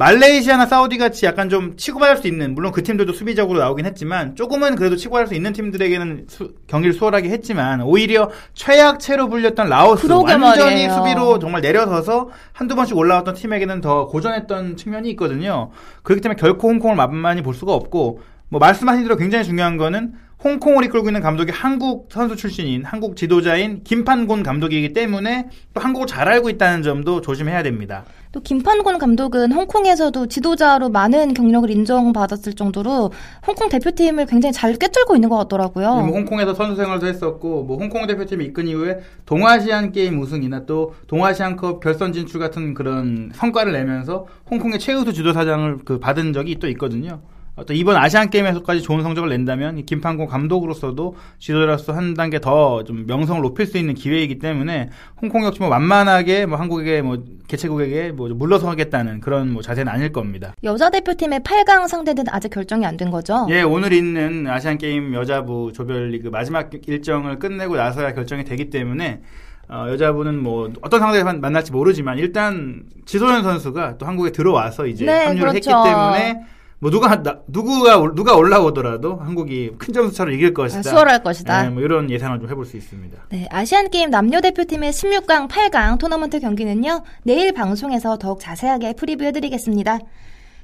말레이시아나 0.00 0.64
사우디 0.64 0.96
같이 0.96 1.26
약간 1.26 1.50
좀 1.50 1.76
치고받을 1.76 2.16
수 2.16 2.26
있는 2.26 2.54
물론 2.54 2.72
그 2.72 2.82
팀들도 2.82 3.12
수비적으로 3.12 3.58
나오긴 3.58 3.84
했지만 3.84 4.34
조금은 4.34 4.74
그래도 4.76 4.96
치고받을 4.96 5.26
수 5.26 5.34
있는 5.34 5.52
팀들에게는 5.52 6.24
수- 6.26 6.54
경기를 6.66 6.94
수월하게 6.94 7.28
했지만 7.28 7.82
오히려 7.82 8.30
최약체로 8.54 9.28
불렸던 9.28 9.68
라오스 9.68 10.06
완전히 10.38 10.86
말이에요. 10.86 10.92
수비로 10.94 11.38
정말 11.38 11.60
내려서서 11.60 12.30
한두 12.54 12.76
번씩 12.76 12.96
올라왔던 12.96 13.34
팀에게는 13.34 13.82
더 13.82 14.06
고전했던 14.06 14.78
측면이 14.78 15.10
있거든요. 15.10 15.70
그렇기 16.02 16.22
때문에 16.22 16.38
결코 16.40 16.68
홍콩을 16.70 16.96
만만히 16.96 17.42
볼 17.42 17.52
수가 17.52 17.74
없고 17.74 18.20
뭐 18.48 18.58
말씀하신 18.58 19.02
대로 19.02 19.16
굉장히 19.18 19.44
중요한 19.44 19.76
거는 19.76 20.14
홍콩을 20.42 20.84
이끌고 20.84 21.08
있는 21.08 21.20
감독이 21.20 21.52
한국 21.52 22.08
선수 22.10 22.34
출신인 22.34 22.84
한국 22.84 23.16
지도자인 23.16 23.82
김판곤 23.84 24.42
감독이기 24.42 24.94
때문에 24.94 25.48
또 25.74 25.80
한국을 25.80 26.06
잘 26.06 26.28
알고 26.28 26.48
있다는 26.48 26.82
점도 26.82 27.20
조심해야 27.20 27.62
됩니다. 27.62 28.04
또 28.32 28.40
김판곤 28.40 28.98
감독은 28.98 29.52
홍콩에서도 29.52 30.26
지도자로 30.28 30.88
많은 30.88 31.34
경력을 31.34 31.68
인정받았을 31.68 32.54
정도로 32.54 33.10
홍콩 33.46 33.68
대표팀을 33.68 34.26
굉장히 34.26 34.52
잘 34.52 34.74
꿰뚫고 34.76 35.16
있는 35.16 35.28
것 35.28 35.36
같더라고요. 35.36 35.96
뭐 35.96 36.16
홍콩에서 36.16 36.54
선수 36.54 36.76
생활도 36.76 37.06
했었고 37.06 37.64
뭐 37.64 37.76
홍콩 37.76 38.06
대표팀이 38.06 38.44
이끈 38.46 38.68
이후에 38.68 39.00
동아시안 39.26 39.92
게임 39.92 40.20
우승이나 40.20 40.64
또 40.64 40.94
동아시안컵 41.08 41.80
결선 41.80 42.12
진출 42.12 42.40
같은 42.40 42.72
그런 42.72 43.30
성과를 43.34 43.72
내면서 43.72 44.26
홍콩의 44.50 44.78
최우수 44.78 45.12
지도사장을 45.12 45.78
그 45.84 45.98
받은 45.98 46.32
적이 46.32 46.58
또 46.60 46.68
있거든요. 46.68 47.20
또 47.66 47.74
이번 47.74 47.96
아시안 47.96 48.30
게임에서까지 48.30 48.80
좋은 48.80 49.02
성적을 49.02 49.28
낸다면 49.28 49.76
이 49.78 49.84
김판곤 49.84 50.26
감독으로서도 50.28 51.16
지도자로서 51.38 51.92
한 51.92 52.14
단계 52.14 52.38
더 52.40 52.82
좀 52.84 53.04
명성을 53.06 53.42
높일 53.42 53.66
수 53.66 53.76
있는 53.76 53.94
기회이기 53.94 54.38
때문에 54.38 54.88
홍콩 55.20 55.44
역시 55.44 55.60
뭐 55.60 55.68
만만하게 55.68 56.46
뭐 56.46 56.56
한국에게 56.58 57.02
뭐 57.02 57.18
개최국에게 57.48 58.12
뭐 58.12 58.28
물러서겠다는 58.28 59.20
그런 59.20 59.52
뭐 59.52 59.60
자세는 59.62 59.92
아닐 59.92 60.10
겁니다. 60.12 60.54
여자 60.64 60.88
대표팀의 60.90 61.40
8강 61.40 61.86
상대는 61.88 62.24
아직 62.30 62.48
결정이 62.50 62.86
안 62.86 62.96
된 62.96 63.10
거죠? 63.10 63.46
예, 63.50 63.62
오늘 63.62 63.92
있는 63.92 64.46
아시안 64.46 64.78
게임 64.78 65.12
여자부 65.14 65.72
조별리그 65.74 66.28
마지막 66.28 66.70
일정을 66.86 67.38
끝내고 67.38 67.76
나서야 67.76 68.14
결정이 68.14 68.44
되기 68.44 68.70
때문에 68.70 69.20
어, 69.68 69.86
여자부는 69.88 70.42
뭐 70.42 70.70
어떤 70.82 71.00
상대를 71.00 71.24
만- 71.24 71.40
만날지 71.40 71.72
모르지만 71.72 72.18
일단 72.18 72.82
지소연 73.06 73.42
선수가 73.42 73.98
또 73.98 74.06
한국에 74.06 74.32
들어와서 74.32 74.86
이제 74.86 75.04
네, 75.04 75.26
합류를 75.26 75.50
그렇죠. 75.52 75.70
했기 75.70 75.88
때문에 75.90 76.40
뭐 76.82 76.90
누가 76.90 77.22
나- 77.22 77.38
누구가 77.46 77.98
올- 77.98 78.14
누가 78.14 78.34
올라오더라도 78.34 79.16
한국이 79.16 79.72
큰 79.78 79.92
점수 79.92 80.14
차로 80.16 80.32
이길 80.32 80.54
것이다. 80.54 80.80
아, 80.80 80.82
수월할 80.82 81.22
것이다. 81.22 81.66
예, 81.66 81.68
뭐 81.68 81.82
이런 81.82 82.10
예상을 82.10 82.38
좀 82.40 82.48
해볼 82.48 82.64
수 82.64 82.76
있습니다. 82.78 83.18
네, 83.28 83.46
아시안 83.50 83.90
게임 83.90 84.08
남녀 84.10 84.40
대표팀의 84.40 84.90
16강, 84.92 85.48
8강 85.48 85.98
토너먼트 85.98 86.40
경기는요, 86.40 87.02
내일 87.22 87.52
방송에서 87.52 88.16
더욱 88.16 88.40
자세하게 88.40 88.94
preview해드리겠습니다. 88.94 89.98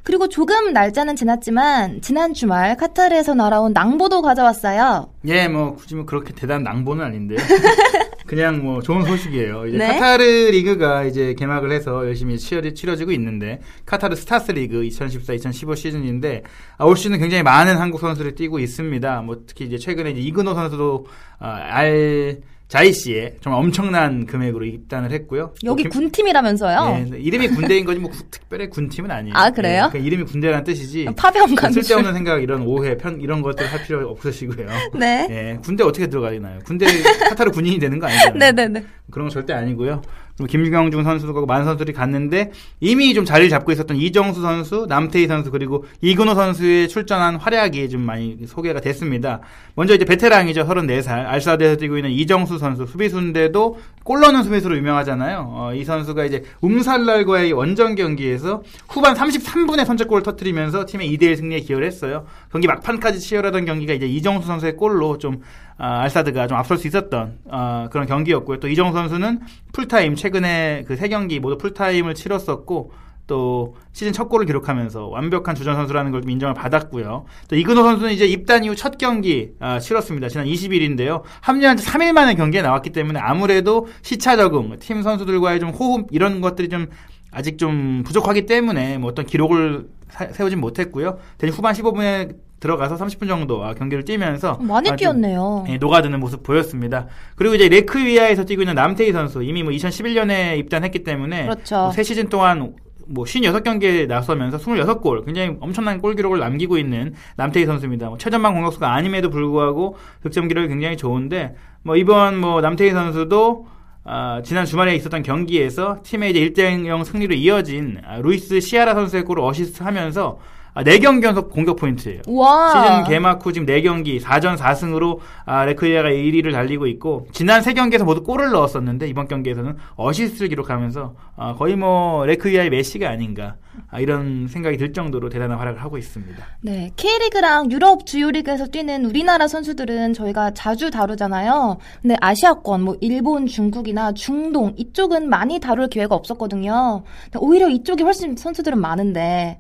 그리고 0.05 0.29
조금 0.29 0.73
날짜는 0.73 1.17
지났지만, 1.17 2.01
지난 2.01 2.33
주말 2.33 2.77
카타르에서 2.77 3.35
날아온 3.35 3.73
낭보도 3.73 4.23
가져왔어요. 4.23 5.11
예, 5.27 5.49
뭐 5.49 5.75
굳이 5.75 5.97
뭐 5.97 6.07
그렇게 6.07 6.33
대단한 6.33 6.63
낭보는 6.63 7.05
아닌데요. 7.05 7.39
그냥 8.27 8.63
뭐 8.63 8.83
좋은 8.83 9.05
소식이에요. 9.05 9.67
이제 9.67 9.79
네. 9.79 9.87
카타르 9.87 10.23
리그가 10.23 11.05
이제 11.05 11.35
개막을 11.35 11.71
해서 11.71 12.07
열심히 12.07 12.39
치러, 12.39 12.69
치러지고 12.73 13.13
있는데 13.13 13.61
카타르 13.85 14.17
스타스 14.17 14.53
리그 14.53 14.83
2014-2015 14.83 15.77
시즌인데 15.77 16.43
아, 16.77 16.85
올 16.85 16.97
시즌 16.97 17.19
굉장히 17.19 17.43
많은 17.43 17.77
한국 17.77 18.01
선수를 18.01 18.35
뛰고 18.35 18.59
있습니다. 18.59 19.23
뭐 19.23 19.43
특히 19.47 19.67
이제 19.67 19.79
최근에 19.79 20.11
이제 20.11 20.21
이근호 20.21 20.55
선수도 20.55 21.07
아, 21.39 21.49
알 21.49 22.41
자이 22.69 22.93
씨의 22.93 23.37
정말 23.41 23.61
엄청난 23.63 24.27
금액으로 24.27 24.65
입단을 24.65 25.13
했고요. 25.13 25.55
여기 25.65 25.85
또 25.85 25.89
김- 25.89 26.01
군팀이라면서요? 26.11 27.07
네, 27.13 27.19
이름이 27.19 27.49
군대인 27.49 27.85
거지 27.85 28.01
뭐 28.01 28.11
구- 28.11 28.25
특별히 28.29 28.69
군팀은 28.69 29.09
아니에요. 29.09 29.35
아, 29.37 29.51
그래요? 29.51 29.85
네, 29.85 29.89
그러니까 29.91 29.99
이름이 30.07 30.25
군대라는 30.25 30.65
뜻이지. 30.65 31.07
파병 31.17 31.55
가는 31.55 31.73
줄. 31.73 31.85
쓸데없는 31.85 32.13
생각 32.15 32.43
이런 32.43 32.63
오해 32.63 32.97
편 32.97 33.21
이런 33.21 33.41
것들 33.41 33.67
할 33.73 33.83
필요 33.85 34.09
없으시고요. 34.11 34.67
네. 34.99 35.29
예, 35.31 35.59
군대 35.63 35.85
어떻게 35.85 36.09
들어가나요? 36.09 36.59
군대 36.65 36.87
카타르 37.29 37.53
군인이 37.53 37.79
되는 37.79 38.01
거 38.01 38.09
아니잖아요. 38.09 38.39
네네네. 38.39 38.85
그런 39.13 39.29
거 39.29 39.33
절대 39.33 39.53
아니고요. 39.53 40.03
그리고 40.37 40.47
김경중 40.47 41.03
선수도 41.03 41.47
많은 41.47 41.65
선수들이 41.65 41.93
갔는데 41.93 42.53
이미 42.81 43.15
좀 43.15 43.25
자리를 43.25 43.49
잡고 43.49 43.73
있었던 43.73 43.97
이정수 43.97 44.43
선수, 44.43 44.87
남태희 44.89 45.27
선수 45.27 45.51
그리고 45.51 45.85
이근호 46.03 46.35
선수의 46.35 46.89
출전한 46.89 47.37
활약이 47.37 47.89
좀 47.89 48.03
많이 48.03 48.39
소개가 48.47 48.81
됐습니다. 48.81 49.41
먼저 49.75 49.95
이제 49.95 50.05
베테랑이죠. 50.05 50.67
34살 50.67 51.27
알사드에서 51.27 51.77
뛰고 51.77 51.97
있는 51.97 52.11
이정수 52.11 52.59
선수 52.59 52.87
수비수인데도 52.87 53.79
골 54.05 54.21
넣는 54.21 54.43
수비수로 54.43 54.77
유명하잖아요. 54.77 55.47
어, 55.51 55.75
이 55.75 55.85
선수가 55.85 56.25
이제 56.27 56.45
움살랄과의 56.61 57.53
원정 57.53 57.95
경기에서 57.95 58.63
후반 58.89 59.15
33분에 59.15 59.85
선제골을 59.85 60.23
터뜨리면서 60.23 60.87
팀의 60.87 61.17
2대1 61.17 61.37
승리에 61.37 61.61
기여를 61.61 61.87
했어요. 61.87 62.27
경기 62.53 62.69
막판까지 62.69 63.19
치열하던 63.21 63.65
경기가 63.65 63.95
이제 63.95 64.07
이정수 64.07 64.47
선수의 64.47 64.77
골로 64.77 65.19
좀 65.19 65.41
아, 65.41 65.66
알사드가 65.79 66.47
좀 66.47 66.57
앞설 66.59 66.79
수 66.79 66.87
있었던 66.87 67.39
아, 67.51 67.89
그런 67.91 68.07
경기였고요. 68.07 68.61
또 68.61 68.69
이정수 68.69 68.97
선수는 68.97 69.41
풀타임 69.73 70.15
최근에 70.15 70.85
그 70.87 70.97
세 70.97 71.09
경기 71.09 71.39
모두 71.41 71.59
풀타임을 71.59 72.15
치렀었고 72.15 72.93
또 73.27 73.75
시즌 73.93 74.13
첫 74.13 74.29
골을 74.29 74.47
기록하면서 74.47 75.09
완벽한 75.09 75.55
주전 75.57 75.75
선수라는 75.75 76.13
걸좀 76.13 76.31
인정을 76.31 76.55
받았고요. 76.55 77.25
또 77.49 77.57
이근호 77.57 77.83
선수는 77.83 78.13
이제 78.13 78.25
입단 78.25 78.63
이후 78.65 78.77
첫 78.77 78.97
경기 78.99 79.51
아, 79.59 79.79
치렀습니다. 79.81 80.29
지난 80.29 80.47
20일인데요. 80.47 81.23
합류한 81.41 81.77
지 81.77 81.85
3일 81.87 82.13
만에 82.13 82.35
경기에 82.37 82.63
나왔기 82.63 82.91
때문에 82.91 83.19
아무래도 83.21 83.89
시차 84.03 84.37
적응, 84.37 84.77
팀 84.79 85.03
선수들과의 85.03 85.59
좀 85.61 85.71
호흡 85.71 86.07
이런 86.13 86.41
것들이 86.41 86.69
좀 86.69 86.87
아직 87.33 87.59
좀 87.59 88.05
부족하기 88.07 88.47
때문에 88.47 88.99
뭐 88.99 89.11
어떤 89.11 89.27
기록을 89.27 89.89
사- 90.09 90.29
세우진 90.33 90.61
못했고요. 90.61 91.19
대신 91.37 91.53
후반 91.55 91.75
15분에 91.75 92.37
들어가서 92.61 92.97
30분 92.97 93.29
정도 93.29 93.65
아, 93.65 93.75
경기를 93.75 94.05
뛰면서 94.05 94.59
많이 94.61 94.89
아, 94.89 94.91
좀 94.93 94.97
뛰었네요. 94.97 95.65
예, 95.69 95.77
녹아드는 95.77 96.19
모습 96.21 96.43
보였습니다. 96.43 97.07
그리고 97.35 97.55
이제 97.55 97.69
레크위아에서 97.69 98.45
뛰고 98.45 98.63
있는 98.63 98.75
남태희 98.75 99.13
선수 99.13 99.43
이미 99.43 99.63
뭐 99.63 99.73
2011년에 99.73 100.59
입단했기 100.59 101.05
때문에 101.05 101.45
그렇죠. 101.45 101.77
뭐 101.77 101.91
3시즌 101.91 102.31
동안 102.31 102.75
뭐 103.09 103.25
56경기에 103.25 104.07
나서면서 104.09 104.59
26골 104.59 105.25
굉장히 105.25 105.57
엄청난 105.61 106.01
골 106.01 106.17
기록을 106.17 106.39
남기고 106.39 106.79
있는 106.79 107.15
남태희 107.37 107.67
선수입니다. 107.67 108.09
뭐 108.09 108.19
최전방 108.19 108.55
공격수가 108.55 108.93
아님에도 108.93 109.31
불구하고 109.31 109.97
득점 110.23 110.49
기록이 110.49 110.69
굉장히 110.69 110.97
좋은데 110.97 111.55
뭐 111.83 111.97
이번 111.97 112.39
뭐 112.39 112.61
남태희 112.61 112.91
선수도 112.91 113.67
아, 114.09 114.41
지난 114.45 114.65
주말에 114.65 114.95
있었던 114.95 115.23
경기에서 115.23 115.99
팀의 116.05 116.31
이제 116.31 116.41
1대0 116.49 117.05
승리로 117.05 117.35
이어진 117.35 117.99
아, 118.05 118.19
루이스 118.19 118.61
세아라 118.61 118.95
선수의 118.95 119.25
골을 119.25 119.43
어시스트하면서 119.43 120.39
아, 120.77 120.85
4경기 120.85 121.25
연속 121.25 121.49
공격 121.51 121.77
포인트예요. 121.77 122.21
와. 122.29 122.69
시즌 122.69 123.05
개막 123.05 123.45
후 123.45 123.51
지금 123.51 123.67
4경기 123.67 124.21
4전 124.21 124.59
4승으로 124.59 125.21
아, 125.47 125.65
레크위야가 125.65 126.11
1위를 126.11 126.53
달리고 126.53 126.87
있고 126.89 127.27
지난 127.33 127.63
3경기에서 127.63 128.05
모두 128.05 128.23
골을 128.23 128.51
넣었었는데 128.51 129.09
이번 129.09 129.27
경기에서는 129.27 129.75
어시스트를 129.97 130.51
기록하면서 130.51 131.15
아, 131.37 131.55
거의 131.55 131.77
뭐 131.77 132.27
레크위야의 132.27 132.69
메시가 132.69 133.09
아닌가 133.09 133.57
아, 133.91 134.01
이런 134.01 134.49
생각이 134.49 134.77
들 134.77 134.93
정도로 134.93 135.31
대단한 135.31 135.59
활약을 135.59 135.83
하고 135.83 135.97
있습니다. 135.97 136.45
네, 136.61 136.91
K리그랑 136.97 137.71
유럽 137.71 138.05
주요 138.05 138.31
리그에서 138.31 138.67
뛰는 138.67 139.07
우리나라 139.07 139.49
선수들은 139.49 140.13
저희가 140.13 140.53
자주 140.53 140.91
다루잖아요. 140.91 141.79
근데 142.03 142.17
아시아권, 142.21 142.83
뭐 142.83 142.97
일본, 143.01 143.47
중국이나 143.47 144.13
중동 144.13 144.75
이쪽은 144.77 145.31
많이 145.31 145.59
다룰 145.59 145.89
기회가 145.89 146.15
없었거든요. 146.15 147.03
오히려 147.39 147.71
이쪽이 147.71 148.03
훨씬 148.03 148.37
선수들은 148.37 148.79
많은데 148.79 149.59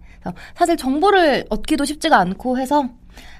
사실 0.54 0.76
정보를 0.76 1.44
얻기도 1.50 1.84
쉽지가 1.84 2.18
않고 2.18 2.58
해서 2.58 2.84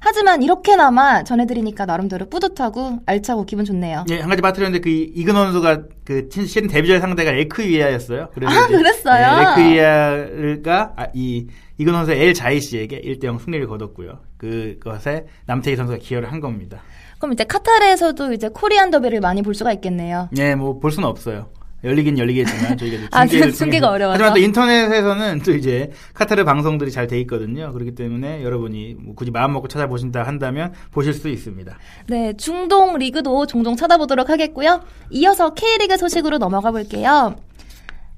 하지만 0.01 0.42
이렇게나마 0.42 1.22
전해드리니까 1.22 1.85
나름대로 1.85 2.27
뿌듯하고 2.31 3.01
알차고 3.05 3.44
기분 3.44 3.64
좋네요. 3.66 4.05
예, 4.11 4.20
한 4.20 4.31
가지 4.31 4.40
빠뜨렸는데 4.40 4.81
그 4.83 4.88
이근호 4.88 5.38
선수가 5.44 5.83
그 6.05 6.29
시- 6.33 6.46
시즌 6.46 6.68
데뷔전 6.68 7.01
상대가 7.01 7.31
레크리아였어요. 7.33 8.31
그래서 8.33 8.55
아, 8.59 8.66
그랬어요? 8.68 9.27
예, 9.37 9.44
레크리아가 9.44 10.92
아, 10.96 11.07
이 11.14 11.46
이근호 11.79 11.99
선수의 11.99 12.20
엘 12.22 12.33
자이 12.35 12.61
씨에게 12.61 13.03
1대0 13.03 13.38
승리를 13.38 13.66
거뒀고요. 13.66 14.20
그것에 14.38 15.27
남태희 15.46 15.77
선수가 15.77 15.99
기여를 15.99 16.33
한 16.33 16.40
겁니다. 16.40 16.81
그럼 17.18 17.33
이제 17.33 17.44
카타르에서도 17.44 18.33
이제 18.33 18.49
코리안 18.49 18.90
더비를 18.90 19.20
많이 19.20 19.42
볼 19.42 19.55
수가 19.55 19.72
있겠네요. 19.75 20.29
네, 20.33 20.55
뭐볼 20.55 20.90
수는 20.90 21.09
없어요. 21.09 21.49
열리긴 21.84 22.18
열리겠지만 22.18 22.76
저희가 22.78 22.96
이제 22.96 23.08
아, 23.12 23.26
중계를 23.26 23.52
중계가 23.52 23.90
어려워서? 23.90 24.14
하지만 24.14 24.32
또 24.34 24.40
인터넷에서는 24.40 25.40
또 25.42 25.52
이제 25.54 25.90
카타르 26.14 26.44
방송들이 26.44 26.90
잘 26.90 27.06
돼 27.06 27.20
있거든요. 27.20 27.72
그렇기 27.72 27.94
때문에 27.94 28.42
여러분이 28.42 28.96
뭐 28.98 29.14
굳이 29.14 29.30
마음 29.30 29.52
먹고 29.52 29.68
찾아보신다 29.68 30.22
한다면 30.24 30.72
보실 30.90 31.12
수 31.12 31.28
있습니다. 31.28 31.76
네, 32.08 32.32
중동 32.36 32.98
리그도 32.98 33.46
종종 33.46 33.76
찾아보도록 33.76 34.28
하겠고요. 34.30 34.82
이어서 35.10 35.54
K리그 35.54 35.96
소식으로 35.96 36.38
넘어가 36.38 36.70
볼게요. 36.72 37.36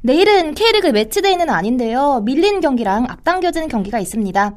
내일은 0.00 0.54
K리그 0.54 0.86
match 0.86 1.13
day는 1.13 1.50
아닌데요. 1.50 2.22
밀린 2.24 2.60
경기랑 2.60 3.06
앞당겨진 3.10 3.68
경기가 3.68 3.98
있습니다. 3.98 4.56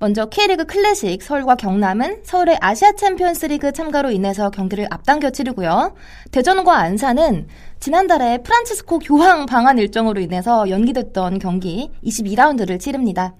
먼저 0.00 0.26
K리그 0.26 0.66
클래식 0.66 1.22
서울과 1.22 1.54
경남은 1.54 2.18
서울의 2.24 2.58
아시아 2.60 2.92
챔피언스 2.92 3.46
리그 3.46 3.72
참가로 3.72 4.10
인해서 4.10 4.50
경기를 4.50 4.86
앞당겨 4.90 5.30
치르고요. 5.30 5.94
대전과 6.30 6.76
안산은 6.76 7.46
지난달에 7.84 8.38
프란치스코 8.42 8.98
교황 9.00 9.44
방한 9.44 9.76
일정으로 9.76 10.18
인해서 10.18 10.70
연기됐던 10.70 11.38
경기 11.38 11.90
22라운드를 12.02 12.80
치릅니다. 12.80 13.34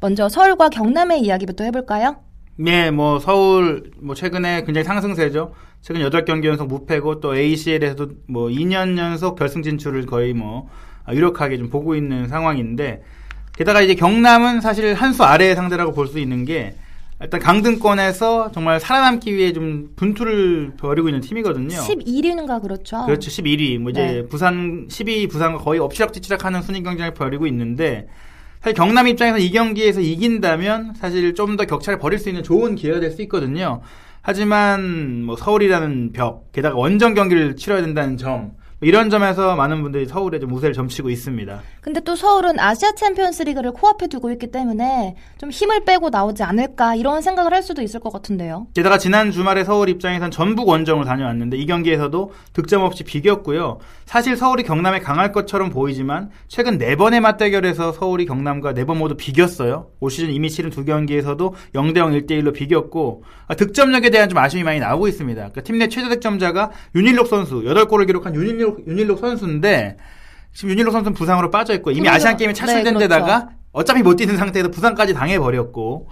먼저 0.00 0.28
서울과 0.28 0.68
경남의 0.68 1.20
이야기부터 1.22 1.64
해볼까요? 1.64 2.18
네, 2.54 2.92
뭐 2.92 3.18
서울 3.18 3.90
뭐 4.00 4.14
최근에 4.14 4.62
굉장히 4.62 4.84
상승세죠. 4.84 5.54
최근 5.80 6.08
8경기 6.08 6.44
연속 6.44 6.68
무패고 6.68 7.18
또 7.18 7.36
ACL에서도 7.36 8.10
뭐 8.28 8.46
2년 8.46 8.96
연속 8.96 9.34
결승 9.34 9.64
진출을 9.64 10.06
거의 10.06 10.34
뭐 10.34 10.68
아, 11.04 11.12
유력하게 11.12 11.58
좀 11.58 11.68
보고 11.68 11.96
있는 11.96 12.28
상황인데 12.28 13.02
게다가 13.56 13.80
이제 13.80 13.96
경남은 13.96 14.60
사실 14.60 14.94
한 14.94 15.12
수 15.14 15.24
아래의 15.24 15.56
상대라고 15.56 15.90
볼 15.90 16.06
수 16.06 16.20
있는 16.20 16.44
게 16.44 16.76
일단 17.22 17.38
강등권에서 17.40 18.50
정말 18.52 18.80
살아남기 18.80 19.34
위해 19.34 19.52
좀 19.52 19.90
분투를 19.96 20.72
벌이고 20.78 21.08
있는 21.08 21.20
팀이거든요. 21.20 21.76
11위인가 21.76 22.62
그렇죠. 22.62 23.04
그렇죠. 23.04 23.30
11위. 23.30 23.78
뭐 23.78 23.90
이제 23.90 24.00
네. 24.06 24.26
부산 24.26 24.86
12위 24.88 25.28
부산과 25.30 25.58
거의 25.62 25.80
엎치락뒤치락하는 25.80 26.62
순위 26.62 26.82
경쟁을 26.82 27.12
벌이고 27.12 27.46
있는데 27.48 28.08
사실 28.62 28.74
경남 28.74 29.06
입장에서 29.08 29.38
이 29.38 29.50
경기에서 29.50 30.00
이긴다면 30.00 30.94
사실 30.94 31.34
좀 31.34 31.56
더 31.56 31.64
격차를 31.66 31.98
벌일 31.98 32.18
수 32.18 32.28
있는 32.30 32.42
좋은 32.42 32.74
기회가 32.74 33.00
될 33.00 33.10
수 33.12 33.20
있거든요. 33.22 33.80
하지만 34.22 35.24
뭐 35.24 35.36
서울이라는 35.36 36.12
벽, 36.12 36.52
게다가 36.52 36.76
원정 36.76 37.14
경기를 37.14 37.56
치러야 37.56 37.80
된다는 37.80 38.16
점뭐 38.16 38.52
이런 38.82 39.10
점에서 39.10 39.56
많은 39.56 39.82
분들이 39.82 40.06
서울에 40.06 40.38
좀 40.38 40.52
우세를 40.52 40.72
점치고 40.72 41.10
있습니다. 41.10 41.60
근데 41.82 42.00
또 42.00 42.16
서울은 42.16 42.58
아시아 42.58 42.92
챔피언스 42.92 43.42
리그를 43.42 43.72
코앞에 43.72 44.06
두고 44.06 44.30
있기 44.32 44.50
때문에 44.50 45.16
좀 45.38 45.50
힘을 45.50 45.84
빼고 45.84 46.08
나오지 46.10 46.42
않을까 46.42 46.94
이런 46.94 47.20
생각을 47.20 47.52
할 47.52 47.62
수도 47.62 47.82
있을 47.82 48.00
것 48.00 48.10
같은데요. 48.12 48.68
게다가 48.74 48.96
지난 48.96 49.30
주말에 49.30 49.64
서울 49.64 49.88
입장에선 49.90 50.30
전북 50.30 50.68
원정을 50.68 51.04
다녀왔는데 51.04 51.56
이 51.58 51.66
경기에서도 51.66 52.32
득점 52.54 52.82
없이 52.82 53.04
비겼고요. 53.04 53.78
사실 54.06 54.36
서울이 54.36 54.62
경남에 54.62 55.00
강할 55.00 55.32
것처럼 55.32 55.70
보이지만 55.70 56.30
최근 56.48 56.78
네 56.78 56.96
번의 56.96 57.20
맞대결에서 57.20 57.92
서울이 57.92 58.24
경남과 58.26 58.72
네번 58.72 58.98
모두 58.98 59.14
비겼어요. 59.16 59.88
올 60.00 60.10
시즌 60.10 60.30
이미 60.30 60.48
치른 60.50 60.70
두 60.70 60.84
경기에서도 60.84 61.54
0대0 61.74 62.26
1대1로 62.26 62.52
비겼고 62.54 63.24
아, 63.46 63.54
득점력에 63.54 64.10
대한 64.10 64.28
좀 64.28 64.38
아쉬움이 64.38 64.64
많이 64.64 64.78
나오고 64.80 65.06
있습니다. 65.08 65.38
그러니까 65.40 65.60
팀 65.62 65.80
내 65.80 65.88
최대 65.88 66.08
득점자가 66.10 66.70
윤일록 66.94 67.26
선수 67.26 67.62
8골을 67.62 68.06
기록한 68.06 68.34
윤일록, 68.34 68.69
윤일록 68.86 69.18
선수인데 69.18 69.96
지금 70.52 70.70
윤일록 70.70 70.92
선수는 70.92 71.14
부상으로 71.14 71.50
빠져 71.50 71.74
있고 71.74 71.90
이미 71.90 72.00
그렇죠. 72.00 72.16
아시안 72.16 72.36
게임에 72.36 72.52
차출된 72.52 72.84
네, 72.84 72.90
그렇죠. 72.92 73.08
데다가 73.08 73.48
어차피 73.72 74.02
못 74.02 74.16
뛰는 74.16 74.36
상태에서 74.36 74.70
부상까지 74.70 75.14
당해 75.14 75.38
버렸고 75.38 76.08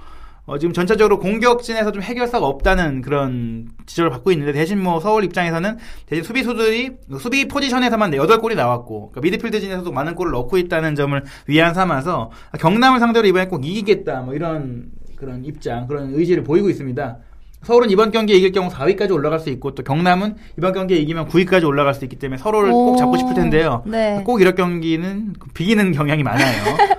어, 0.48 0.58
지금 0.58 0.72
전체적으로 0.72 1.18
공격진에서 1.18 1.92
좀 1.92 2.02
해결사가 2.02 2.46
없다는 2.46 3.02
그런 3.02 3.68
지적을 3.84 4.10
받고 4.10 4.32
있는데 4.32 4.52
대신 4.52 4.82
뭐 4.82 4.98
서울 4.98 5.22
입장에서는 5.24 5.76
대신 6.06 6.24
수비수들이 6.24 6.92
수비 7.20 7.46
포지션에서만 7.46 8.12
8골이 8.12 8.54
나왔고 8.54 9.10
그러니까 9.10 9.20
미드필드진에서도 9.20 9.92
많은 9.92 10.14
골을 10.14 10.32
넣고 10.32 10.56
있다는 10.56 10.94
점을 10.94 11.22
위안 11.48 11.74
삼아서 11.74 12.30
경남을 12.58 12.98
상대로 12.98 13.28
이번에 13.28 13.46
꼭 13.46 13.66
이기겠다 13.66 14.22
뭐 14.22 14.32
이런 14.32 14.86
그런 15.16 15.44
입장 15.44 15.86
그런 15.86 16.14
의지를 16.14 16.44
보이고 16.44 16.70
있습니다. 16.70 17.18
서울은 17.64 17.90
이번 17.90 18.10
경기에 18.12 18.36
이길 18.36 18.52
경우 18.52 18.68
4위까지 18.70 19.12
올라갈 19.12 19.40
수 19.40 19.50
있고 19.50 19.74
또 19.74 19.82
경남은 19.82 20.36
이번 20.58 20.72
경기에 20.72 20.98
이기면 20.98 21.28
9위까지 21.28 21.64
올라갈 21.66 21.92
수 21.94 22.04
있기 22.04 22.16
때문에 22.16 22.38
서로를 22.38 22.70
꼭 22.70 22.96
잡고 22.96 23.16
싶을 23.18 23.34
텐데요. 23.34 23.82
네. 23.86 24.22
꼭 24.24 24.40
이럴 24.40 24.54
경기는 24.54 25.34
비기는 25.54 25.92
경향이 25.92 26.22
많아요. 26.22 26.46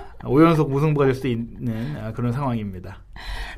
5연속 0.22 0.68
무승부가 0.68 1.06
될 1.06 1.14
수 1.14 1.26
있는 1.28 1.96
아, 2.04 2.12
그런 2.12 2.30
상황입니다. 2.30 2.98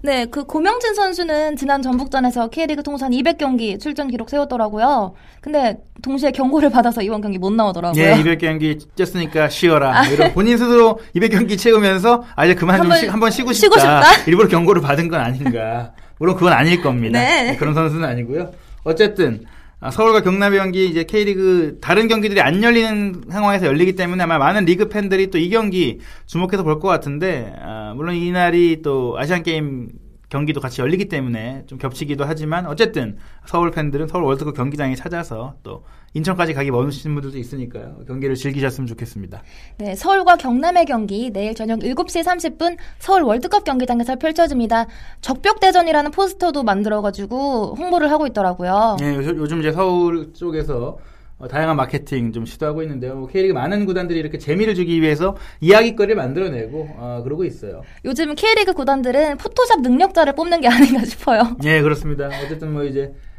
네, 0.02 0.26
그 0.26 0.44
고명진 0.44 0.94
선수는 0.94 1.56
지난 1.56 1.82
전북전에서 1.82 2.48
K리그 2.50 2.84
통산 2.84 3.10
200경기 3.10 3.80
출전 3.80 4.06
기록 4.08 4.30
세웠더라고요. 4.30 5.14
근데 5.40 5.78
동시에 6.02 6.30
경고를 6.30 6.70
받아서 6.70 7.02
이번 7.02 7.20
경기 7.20 7.38
못 7.38 7.52
나오더라고요. 7.52 8.00
예, 8.00 8.14
200경기 8.14 8.80
뛰었으니까 8.94 9.48
쉬어라. 9.48 10.04
뭐 10.04 10.12
이런 10.12 10.32
본인 10.34 10.56
스스로 10.56 11.00
200경기 11.16 11.58
채우면서 11.58 12.22
아 12.36 12.44
이제 12.44 12.54
그만 12.54 12.80
좀 12.80 12.90
한번 13.10 13.30
쉬, 13.30 13.38
쉬고 13.38 13.52
쉬고 13.52 13.76
싶다. 13.78 14.02
싶다? 14.04 14.30
일부러 14.30 14.48
경고를 14.48 14.80
받은 14.82 15.08
건 15.08 15.20
아닌가. 15.20 15.92
물론 16.22 16.36
그건 16.36 16.52
아닐 16.52 16.80
겁니다. 16.80 17.18
네. 17.18 17.56
그런 17.56 17.74
선수는 17.74 18.08
아니고요. 18.08 18.52
어쨌든 18.84 19.42
아, 19.80 19.90
서울과 19.90 20.20
경남의 20.22 20.60
경기 20.60 20.86
이제 20.88 21.02
K리그 21.02 21.78
다른 21.80 22.06
경기들이 22.06 22.40
안 22.40 22.62
열리는 22.62 23.24
상황에서 23.28 23.66
열리기 23.66 23.96
때문에 23.96 24.22
아마 24.22 24.38
많은 24.38 24.64
리그 24.64 24.88
팬들이 24.88 25.30
또 25.32 25.38
이 25.38 25.48
경기 25.50 25.98
주목해서 26.26 26.62
볼 26.62 26.78
것 26.78 26.86
같은데 26.86 27.52
아, 27.60 27.92
물론 27.96 28.14
이날이 28.14 28.82
또 28.82 29.16
아시안 29.18 29.42
게임 29.42 29.88
경기도 30.32 30.62
같이 30.62 30.80
열리기 30.80 31.10
때문에 31.10 31.64
좀 31.66 31.76
겹치기도 31.76 32.24
하지만 32.24 32.66
어쨌든 32.66 33.18
서울 33.44 33.70
팬들은 33.70 34.08
서울 34.08 34.24
월드컵 34.24 34.54
경기장에 34.54 34.94
찾아서 34.94 35.56
또 35.62 35.84
인천까지 36.14 36.54
가기 36.54 36.70
먼으신 36.70 37.12
분들도 37.12 37.36
있으니까요. 37.36 37.98
경기를 38.06 38.34
즐기셨으면 38.34 38.86
좋겠습니다. 38.86 39.42
네, 39.76 39.94
서울과 39.94 40.36
경남의 40.36 40.86
경기 40.86 41.30
내일 41.30 41.54
저녁 41.54 41.80
7시 41.80 42.24
30분 42.24 42.78
서울 42.98 43.24
월드컵 43.24 43.64
경기장에서 43.64 44.16
펼쳐집니다. 44.16 44.86
적벽대전이라는 45.20 46.10
포스터도 46.12 46.62
만들어가지고 46.62 47.74
홍보를 47.76 48.10
하고 48.10 48.26
있더라고요. 48.26 48.96
예, 49.02 49.14
요즘, 49.14 49.36
요즘 49.36 49.60
이제 49.60 49.70
서울 49.70 50.32
쪽에서 50.32 50.96
어, 50.96 51.11
다양한 51.48 51.76
마케팅 51.76 52.32
좀 52.32 52.44
시도하고 52.44 52.82
있는데요. 52.82 53.14
뭐 53.14 53.26
K리그 53.28 53.52
많은 53.52 53.84
구단들이 53.86 54.18
이렇게 54.18 54.38
재미를 54.38 54.74
주기 54.74 55.00
위해서 55.00 55.36
이야기거리를 55.60 56.14
만들어내고 56.16 56.88
어, 56.96 57.20
그러고 57.24 57.44
있어요. 57.44 57.82
요즘 58.04 58.34
K리그 58.34 58.72
구단들은 58.74 59.36
포토샵 59.38 59.80
능력자를 59.82 60.34
뽑는 60.34 60.60
게 60.60 60.68
아닌가 60.72 61.04
싶어요. 61.04 61.56
예, 61.64 61.80
그렇습니다. 61.82 62.28
어쨌든 62.44 62.72
뭐 62.72 62.84
이제 62.84 63.06
구- 63.06 63.31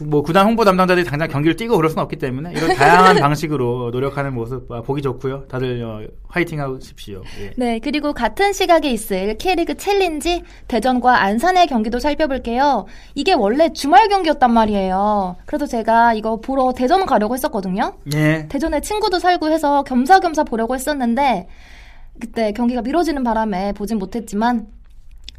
뭐 0.00 0.22
구단 0.22 0.46
홍보 0.46 0.64
담당자들이 0.64 1.04
당장 1.04 1.28
경기를 1.28 1.56
뛰고 1.56 1.76
그럴 1.76 1.90
수는 1.90 2.02
없기 2.04 2.16
때문에 2.16 2.52
이런 2.52 2.74
다양한 2.74 3.16
방식으로 3.20 3.90
노력하는 3.90 4.32
모습 4.34 4.70
아, 4.70 4.82
보기 4.82 5.02
좋고요. 5.02 5.46
다들 5.48 5.82
어, 5.82 6.00
화이팅 6.28 6.60
하십시오. 6.60 7.22
예. 7.40 7.52
네, 7.56 7.78
그리고 7.80 8.12
같은 8.12 8.52
시각에 8.52 8.90
있을 8.90 9.36
K리그 9.38 9.76
챌린지 9.76 10.42
대전과 10.68 11.22
안산의 11.22 11.66
경기도 11.66 11.98
살펴볼게요. 11.98 12.86
이게 13.14 13.32
원래 13.32 13.72
주말 13.72 14.08
경기였단 14.08 14.52
말이에요. 14.52 15.36
그래서 15.46 15.66
제가 15.66 16.14
이거 16.14 16.40
보러 16.40 16.72
대전 16.72 17.04
가려고 17.06 17.34
했었거든요. 17.34 17.94
예. 18.14 18.46
대전에 18.48 18.80
친구도 18.80 19.18
살고 19.18 19.48
해서 19.50 19.82
겸사겸사 19.82 20.44
보려고 20.44 20.74
했었는데 20.74 21.48
그때 22.20 22.52
경기가 22.52 22.82
미뤄지는 22.82 23.22
바람에 23.24 23.72
보진 23.72 23.98
못했지만 23.98 24.66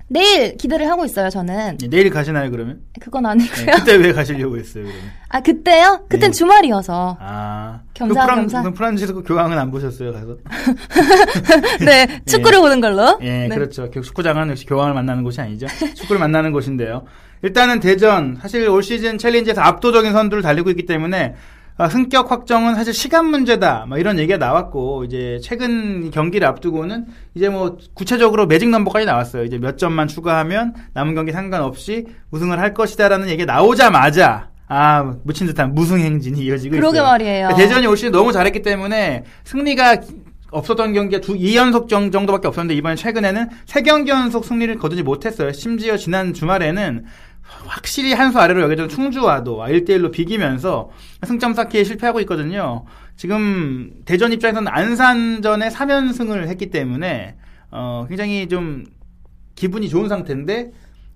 내일 0.10 0.58
기대를 0.58 0.90
하고 0.90 1.06
있어요, 1.06 1.30
저는. 1.30 1.78
예, 1.82 1.88
내일 1.88 2.10
가시나요, 2.10 2.50
그러면? 2.50 2.82
그건 3.00 3.24
예, 3.26 3.28
아니고요. 3.30 3.66
그때 3.76 3.96
왜 3.96 4.12
가시려고 4.12 4.58
했어요, 4.58 4.86
그러면? 4.86 5.04
아, 5.30 5.40
그때요? 5.40 6.06
그땐 6.10 6.32
네. 6.32 6.38
주말이어서. 6.38 7.18
아. 7.20 7.82
겸사겸사. 7.94 8.58
그 8.58 8.64
프란, 8.64 8.74
프란치스코 8.74 9.24
교황은 9.24 9.58
안 9.58 9.70
보셨어요, 9.70 10.12
가서? 10.12 10.38
네, 11.86 12.22
축구를 12.26 12.60
보는 12.60 12.82
걸로. 12.82 13.20
예, 13.22 13.48
네. 13.48 13.50
그렇죠. 13.50 13.90
그 13.92 14.02
축구장은 14.02 14.50
역시 14.50 14.66
교황을 14.66 14.94
만나는 14.94 15.24
곳이 15.24 15.40
아니죠. 15.42 15.68
축구를 15.96 16.20
만나는 16.20 16.52
곳인데요. 16.52 17.06
일단은 17.44 17.80
대전, 17.80 18.38
사실 18.42 18.68
올 18.68 18.82
시즌 18.82 19.18
챌린지에서 19.18 19.62
압도적인 19.62 20.12
선두를 20.12 20.42
달리고 20.42 20.72
있기 20.72 20.86
때문에 20.86 21.36
아, 21.36 21.36
승격 21.88 22.30
확정은 22.32 22.76
사실 22.76 22.94
시간 22.94 23.28
문제다. 23.28 23.86
뭐 23.88 23.98
이런 23.98 24.20
얘기가 24.20 24.38
나왔고 24.38 25.06
이제 25.06 25.40
최근 25.42 26.12
경기를 26.12 26.46
앞두고는 26.48 27.06
이제 27.36 27.48
뭐 27.48 27.78
구체적으로 27.94 28.48
매직 28.48 28.70
넘버까지 28.70 29.06
나왔어요. 29.06 29.46
이제 29.46 29.58
몇 29.58 29.78
점만 29.78 30.10
추가하면 30.10 30.74
남은 30.94 31.16
경기 31.16 31.32
상관없이 31.32 32.06
우승을 32.32 32.60
할 32.60 32.74
것이다라는 32.74 33.30
얘기가 33.30 33.54
나오자마자 33.54 34.50
아 34.68 35.16
묻힌 35.24 35.48
듯한 35.48 35.74
무승 35.74 36.00
행진이 36.00 36.42
이어지고 36.42 36.76
그러게 36.76 36.98
있어요. 36.98 37.08
말이에요. 37.08 37.48
그러니까 37.48 37.56
대전이 37.56 37.88
올 37.88 37.96
시즌 37.96 38.12
너무 38.12 38.34
잘했기 38.34 38.62
때문에 38.62 39.24
승리가 39.46 40.02
없었던 40.52 40.94
경기가 40.94 41.22
두 41.22 41.36
2연속 41.36 41.88
정, 41.88 42.12
정도밖에 42.12 42.48
없었는데 42.48 42.76
이번에 42.76 42.96
최근에는 42.96 43.50
3경기 43.66 44.10
연속 44.10 44.46
승리를 44.46 44.76
거두지 44.78 45.04
못했어요. 45.04 45.52
심지어 45.52 45.98
지난 45.98 46.34
주말에는 46.34 47.06
확실히 47.66 48.14
한 48.14 48.32
수 48.32 48.40
아래로 48.40 48.62
여겨진 48.62 48.90
충주와도 48.90 49.58
1대1로 49.60 50.12
비기면서 50.12 50.90
승점 51.26 51.54
쌓기에 51.54 51.84
실패하고 51.84 52.20
있거든요. 52.22 52.86
지금 53.16 53.92
대전 54.06 54.32
입장에서는 54.32 54.72
안산전에 54.72 55.70
3연승을 55.70 56.48
했기 56.48 56.70
때문에 56.70 57.36
어, 57.72 58.06
굉장히 58.08 58.48
좀 58.48 58.86
기분이 59.56 59.90
좋은 59.90 60.08
상태인데 60.08 60.72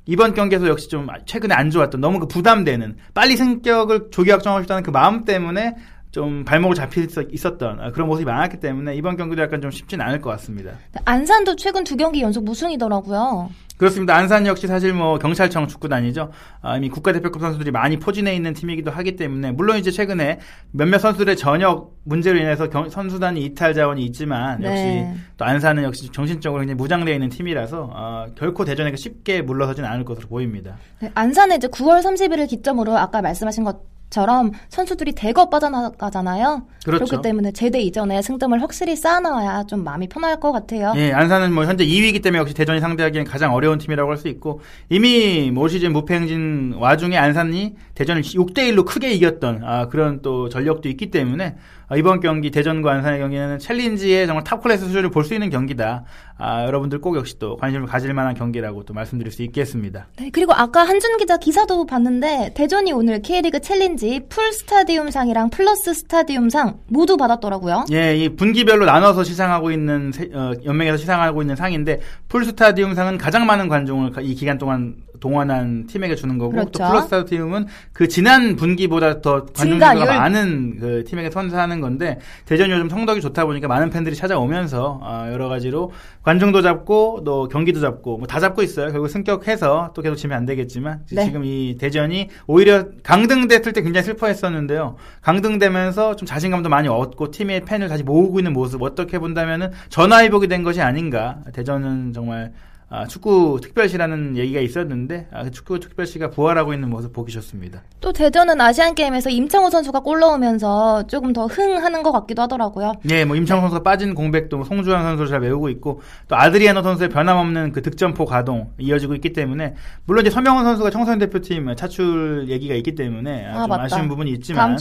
이번 0.06 0.34
경기에서 0.34 0.67
역시 0.67 0.89
좀 0.89 1.08
최근에 1.26 1.54
안 1.56 1.69
좋았던 1.69 2.02
너무 2.02 2.19
그 2.19 2.28
부담되는 2.28 2.98
빨리 3.13 3.38
승격을 3.38 4.10
조기 4.12 4.32
확정하고 4.32 4.63
싶다는 4.63 4.84
그 4.84 4.89
마음 4.91 5.24
때문에 5.24 5.76
좀 6.12 6.43
발목을 6.46 6.76
잡혀 6.76 7.02
있었- 7.02 7.34
있었던 7.34 7.80
아, 7.80 7.91
그런 7.91 8.08
모습이 8.08 8.26
많았기 8.26 8.60
때문에 8.60 8.96
이번 8.96 9.17
경기도 9.17 9.41
약간 9.41 9.62
좀 9.62 9.72
쉽지는 9.72 10.06
않을 10.06 10.22
것 10.22 10.30
같습니다. 10.32 10.72
안산도 11.06 11.56
최근 11.56 11.84
두 11.84 11.96
경기 11.96 12.22
연속 12.22 12.43
무승이더라고요. 12.43 13.50
그렇습니다. 13.84 14.15
안산 14.15 14.48
역시 14.48 14.65
사실 14.65 14.93
뭐 14.93 15.19
경찰청 15.19 15.67
축구단이죠. 15.67 16.32
아, 16.62 16.78
이미 16.78 16.88
국가대표급 16.88 17.41
선수들이 17.41 17.72
많이 17.72 18.00
포진해 18.00 18.34
있는 18.34 18.54
팀이기도 18.54 18.91
하기 18.91 19.17
때문에 19.17 19.52
물론 19.52 19.78
이제 19.78 19.91
최근에 19.91 20.39
몇몇 20.72 21.00
선수들의 21.00 21.36
전역 21.36 21.98
문제로 22.06 22.39
인해서 22.39 22.69
경- 22.69 22.89
선수단이 22.89 23.43
이탈 23.43 23.74
자원이 23.74 24.06
있지만 24.06 24.63
역시 24.63 24.84
네. 24.84 25.13
또 25.36 25.43
안산은 25.43 25.84
역시 25.84 26.10
정신적으로 26.13 26.62
굉장히 26.62 26.78
무장되어 26.78 27.13
있는 27.13 27.28
팀이라서 27.28 27.89
어, 27.93 28.26
결코 28.36 28.63
대전에게 28.63 28.96
쉽게 28.96 29.41
물러서진 29.41 29.84
않을 29.84 30.06
것으로 30.06 30.30
보입니다. 30.30 30.78
네, 31.02 31.12
안산은 31.13 31.58
이제 31.58 31.67
9월 31.67 32.02
30일을 32.02 32.48
기점으로 32.48 32.98
아까 32.98 33.22
말씀하신 33.22 33.65
것 33.65 33.92
처럼 34.13 34.52
선수들이 34.69 35.13
대거 35.13 35.49
빠져나가잖아요. 35.49 36.67
그렇죠. 36.86 37.06
그렇기 37.06 37.23
때문에 37.23 37.52
제대 37.52 37.82
이전에 37.82 38.21
승점을 38.21 38.62
확실히 38.62 38.95
쌓아놔야 38.95 39.63
좀 39.63 39.84
마음이 39.84 40.08
편할 40.08 40.39
것 40.39 40.52
같아요. 40.52 40.93
예, 40.97 41.12
안산은 41.12 41.52
뭐 41.52 41.65
현재 41.65 41.84
2위이기 41.86 42.21
때문에 42.21 42.39
역시 42.39 42.54
대전이 42.54 42.80
상대하기엔 42.80 43.26
가장 43.26 43.54
어려운 43.54 43.80
팀이라고 43.80 44.10
할 44.12 44.17
수 44.17 44.28
있고 44.28 44.62
이미 44.89 45.52
올 45.58 45.69
시즌 45.69 45.91
무패 45.91 46.13
행진 46.13 46.76
와중에 46.78 47.17
안산이 47.17 47.76
대전을 47.95 48.21
6대 48.21 48.60
1로 48.71 48.86
크게 48.86 49.12
이겼던 49.13 49.63
아, 49.63 49.88
그런 49.88 50.21
또 50.21 50.47
전력도 50.49 50.88
있기 50.89 51.10
때문에 51.10 51.56
아, 51.93 51.95
이번 51.95 52.19
경기 52.21 52.49
대전과 52.49 52.91
안산의 52.91 53.19
경기는 53.19 53.60
챌린지의 53.60 54.25
정말 54.25 54.43
top 54.43 54.63
class 54.63 54.88
수준을 54.88 55.12
볼 55.12 55.23
수 55.23 55.36
있는 55.36 55.51
경기다. 55.51 56.03
아, 56.39 56.65
여러분들 56.65 56.99
꼭 56.99 57.15
역시 57.15 57.38
또 57.38 57.56
관심을 57.58 57.86
가질 57.86 58.12
만한 58.15 58.34
경기라고 58.34 58.84
또 58.84 58.93
말씀드릴 58.95 59.32
수 59.32 59.43
있겠습니다. 59.43 60.08
네, 60.17 60.29
그리고 60.34 60.53
아까 60.53 60.84
한준 60.84 61.17
기자 61.17 61.38
기사도 61.38 61.86
봤는데 61.86 62.53
대전이 62.56 62.91
오늘 62.91 63.21
K리그 63.21 63.62
챌린지 63.62 64.21
Full 64.28 64.52
Stadium상이랑 64.52 65.52
Plus 65.52 65.93
Stadium상 65.93 66.80
모두 66.88 67.15
받았더라고요. 67.15 67.86
예, 67.91 68.17
이 68.17 68.29
분기별로 68.29 68.86
나눠서 68.86 69.23
시상하고 69.23 69.69
있는 69.71 70.12
세- 70.12 70.29
어, 70.34 70.51
연맹에서 70.65 70.97
시상하고 70.97 71.41
있는 71.43 71.56
상인데 71.56 71.99
Full 72.28 72.43
Stadium상은 72.43 73.19
가장 73.19 73.45
많은 73.45 73.67
관중을 73.69 74.10
가- 74.12 74.21
이 74.21 74.34
기간 74.34 74.58
동안 74.58 74.95
동원한 75.19 75.86
팀에게 75.88 76.15
주는 76.15 76.38
거고 76.38 76.51
또 76.51 76.58
그렇죠. 76.71 76.84
Plus 76.89 77.06
Stadium은 77.06 77.67
그 77.93 78.10
지난 78.10 78.58
분기보다 78.58 79.21
더 79.21 79.45
관중 79.45 79.75
증가율. 79.79 80.01
수가 80.01 80.19
많은 80.19 80.77
그 80.82 81.03
팀에게 81.08 81.29
선사하는 81.29 81.79
건데 81.84 82.17
대전이 82.46 82.72
요즘 82.74 82.89
성적이 82.89 83.22
좋다 83.22 83.46
보니까 83.46 83.67
많은 83.67 83.91
팬들이 83.91 84.15
찾아오면서 84.15 85.00
어, 85.04 85.28
여러 85.32 85.48
가지로 85.50 85.91
관중도 86.24 86.62
잡고 86.63 87.22
또 87.24 87.48
경기도 87.48 87.80
잡고 87.80 88.17
뭐 88.17 88.28
다 88.34 88.39
잡고 88.39 88.63
있어요. 88.63 88.91
결국 88.91 89.10
승격해서 89.10 89.91
또 89.93 90.02
계속 90.02 90.15
지면 90.15 90.36
안 90.38 90.46
되겠지만 90.46 91.02
네. 91.12 91.26
지금 91.26 91.46
이 91.46 91.76
대전이 91.80 92.30
오히려 92.48 92.86
강등됐을 93.04 93.74
때 93.74 93.84
굉장히 93.84 94.06
슬퍼했었는데요. 94.06 94.96
강등되면서 95.22 96.15
좀 96.15 96.26
자신감도 96.26 96.69
많이 96.69 96.88
얻고 96.88 97.30
팀의 97.30 97.65
팬을 97.65 97.89
다시 97.89 98.02
모으고 98.04 98.39
있는 98.39 98.54
모습 98.54 98.82
어떻게 98.82 99.19
본다면은 99.19 99.72
전화위복이 99.89 100.48
된 100.48 100.63
것이 100.63 100.82
아닌가. 100.82 101.38
대전은 101.54 102.13
정말 102.13 102.54
아, 102.95 103.08
축구 103.08 103.58
특별시라는 103.60 104.38
얘기가 104.38 104.60
있었는데 104.60 105.27
아, 105.32 105.43
그 105.43 105.49
축구 105.49 105.79
특별시가 105.79 106.29
부활하고 106.29 106.75
있는 106.75 106.91
모습 106.91 107.12
보기 107.12 107.32
좋습니다. 107.32 107.82
또 107.99 108.13
대전은 108.13 108.62
아시안 108.62 108.93
게임에서 108.93 109.32
임창호 109.32 109.71
선수가 109.71 110.01
골 110.01 110.19
넣으면서 110.19 111.08
조금 111.08 111.34
더 111.34 111.47
흥하는 111.47 112.03
것 112.03 112.12
같기도 112.12 112.43
하더라고요. 112.43 112.93
예, 113.10 113.25
뭐 113.25 113.36
임창호 113.36 113.62
선수가 113.62 113.82
빠진 113.82 114.13
공백도 114.13 114.58
뭐 114.58 114.65
송주환 114.67 115.01
선수를 115.01 115.27
잘 115.27 115.39
메우고 115.39 115.69
있고 115.69 116.01
또 116.27 116.36
아드리아노 116.36 116.84
선수의 116.84 117.10
변함없는 117.10 117.71
그 117.71 117.82
득점포 117.82 118.25
가동 118.25 118.69
이어지고 118.77 119.15
있기 119.15 119.34
때문에 119.34 119.73
물론 120.06 120.23
이제 120.23 120.29
서명훈 120.29 120.63
선수가 120.63 120.91
청소년 120.91 121.17
대표팀 121.17 121.75
차출 121.75 122.45
얘기가 122.47 122.75
있기 122.75 122.93
때문에 122.93 123.47
아, 123.47 123.63
아, 123.63 123.67
좀. 123.67 123.71
아쉬운 123.71 124.08
부분이 124.08 124.29
있지만. 124.34 124.77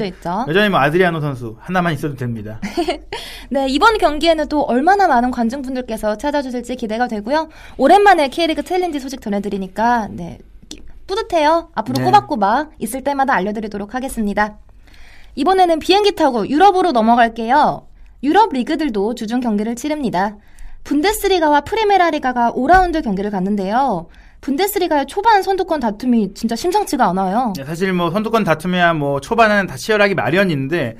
여전히 0.48 0.68
뭐 0.68 0.80
아드리아노 0.80 1.18
선수 1.20 1.56
하나만 1.60 1.94
있어도 1.94 2.14
됩니다. 2.14 2.60
네, 3.48 3.68
이번 3.68 3.96
경기에는 3.96 4.48
또 4.48 4.62
얼마나 4.62 5.08
많은 5.08 5.30
관중분들께서 5.30 6.16
찾아주실지 6.16 6.76
기대가 6.76 7.08
되고요. 7.08 7.48
오랜 7.78 8.01
만에 8.02 8.28
K리그 8.28 8.62
챌린지 8.62 9.00
소식 9.00 9.20
전해드리니까, 9.20 10.08
네. 10.10 10.38
뿌듯해요. 11.06 11.70
앞으로 11.74 11.98
네. 11.98 12.04
꼬박꼬박 12.04 12.72
있을 12.78 13.02
때마다 13.02 13.34
알려드리도록 13.34 13.94
하겠습니다. 13.94 14.58
이번에는 15.34 15.78
비행기 15.78 16.14
타고 16.14 16.48
유럽으로 16.48 16.92
넘어갈게요. 16.92 17.86
유럽 18.22 18.52
리그들도 18.52 19.14
주중 19.14 19.40
경기를 19.40 19.74
치릅니다. 19.74 20.36
분데스리가와 20.84 21.62
프리메라 21.62 22.10
리가가 22.10 22.52
5라운드 22.52 23.02
경기를 23.02 23.30
갔는데요. 23.30 24.08
분데스리가의 24.40 25.06
초반 25.06 25.42
선두권 25.42 25.80
다툼이 25.80 26.34
진짜 26.34 26.56
심상치가 26.56 27.06
않아요. 27.08 27.52
네, 27.56 27.64
사실 27.64 27.92
뭐 27.92 28.10
선두권 28.10 28.44
다투면 28.44 28.98
뭐 28.98 29.20
초반에는 29.20 29.68
다 29.68 29.76
치열하기 29.76 30.14
마련인데 30.14 30.96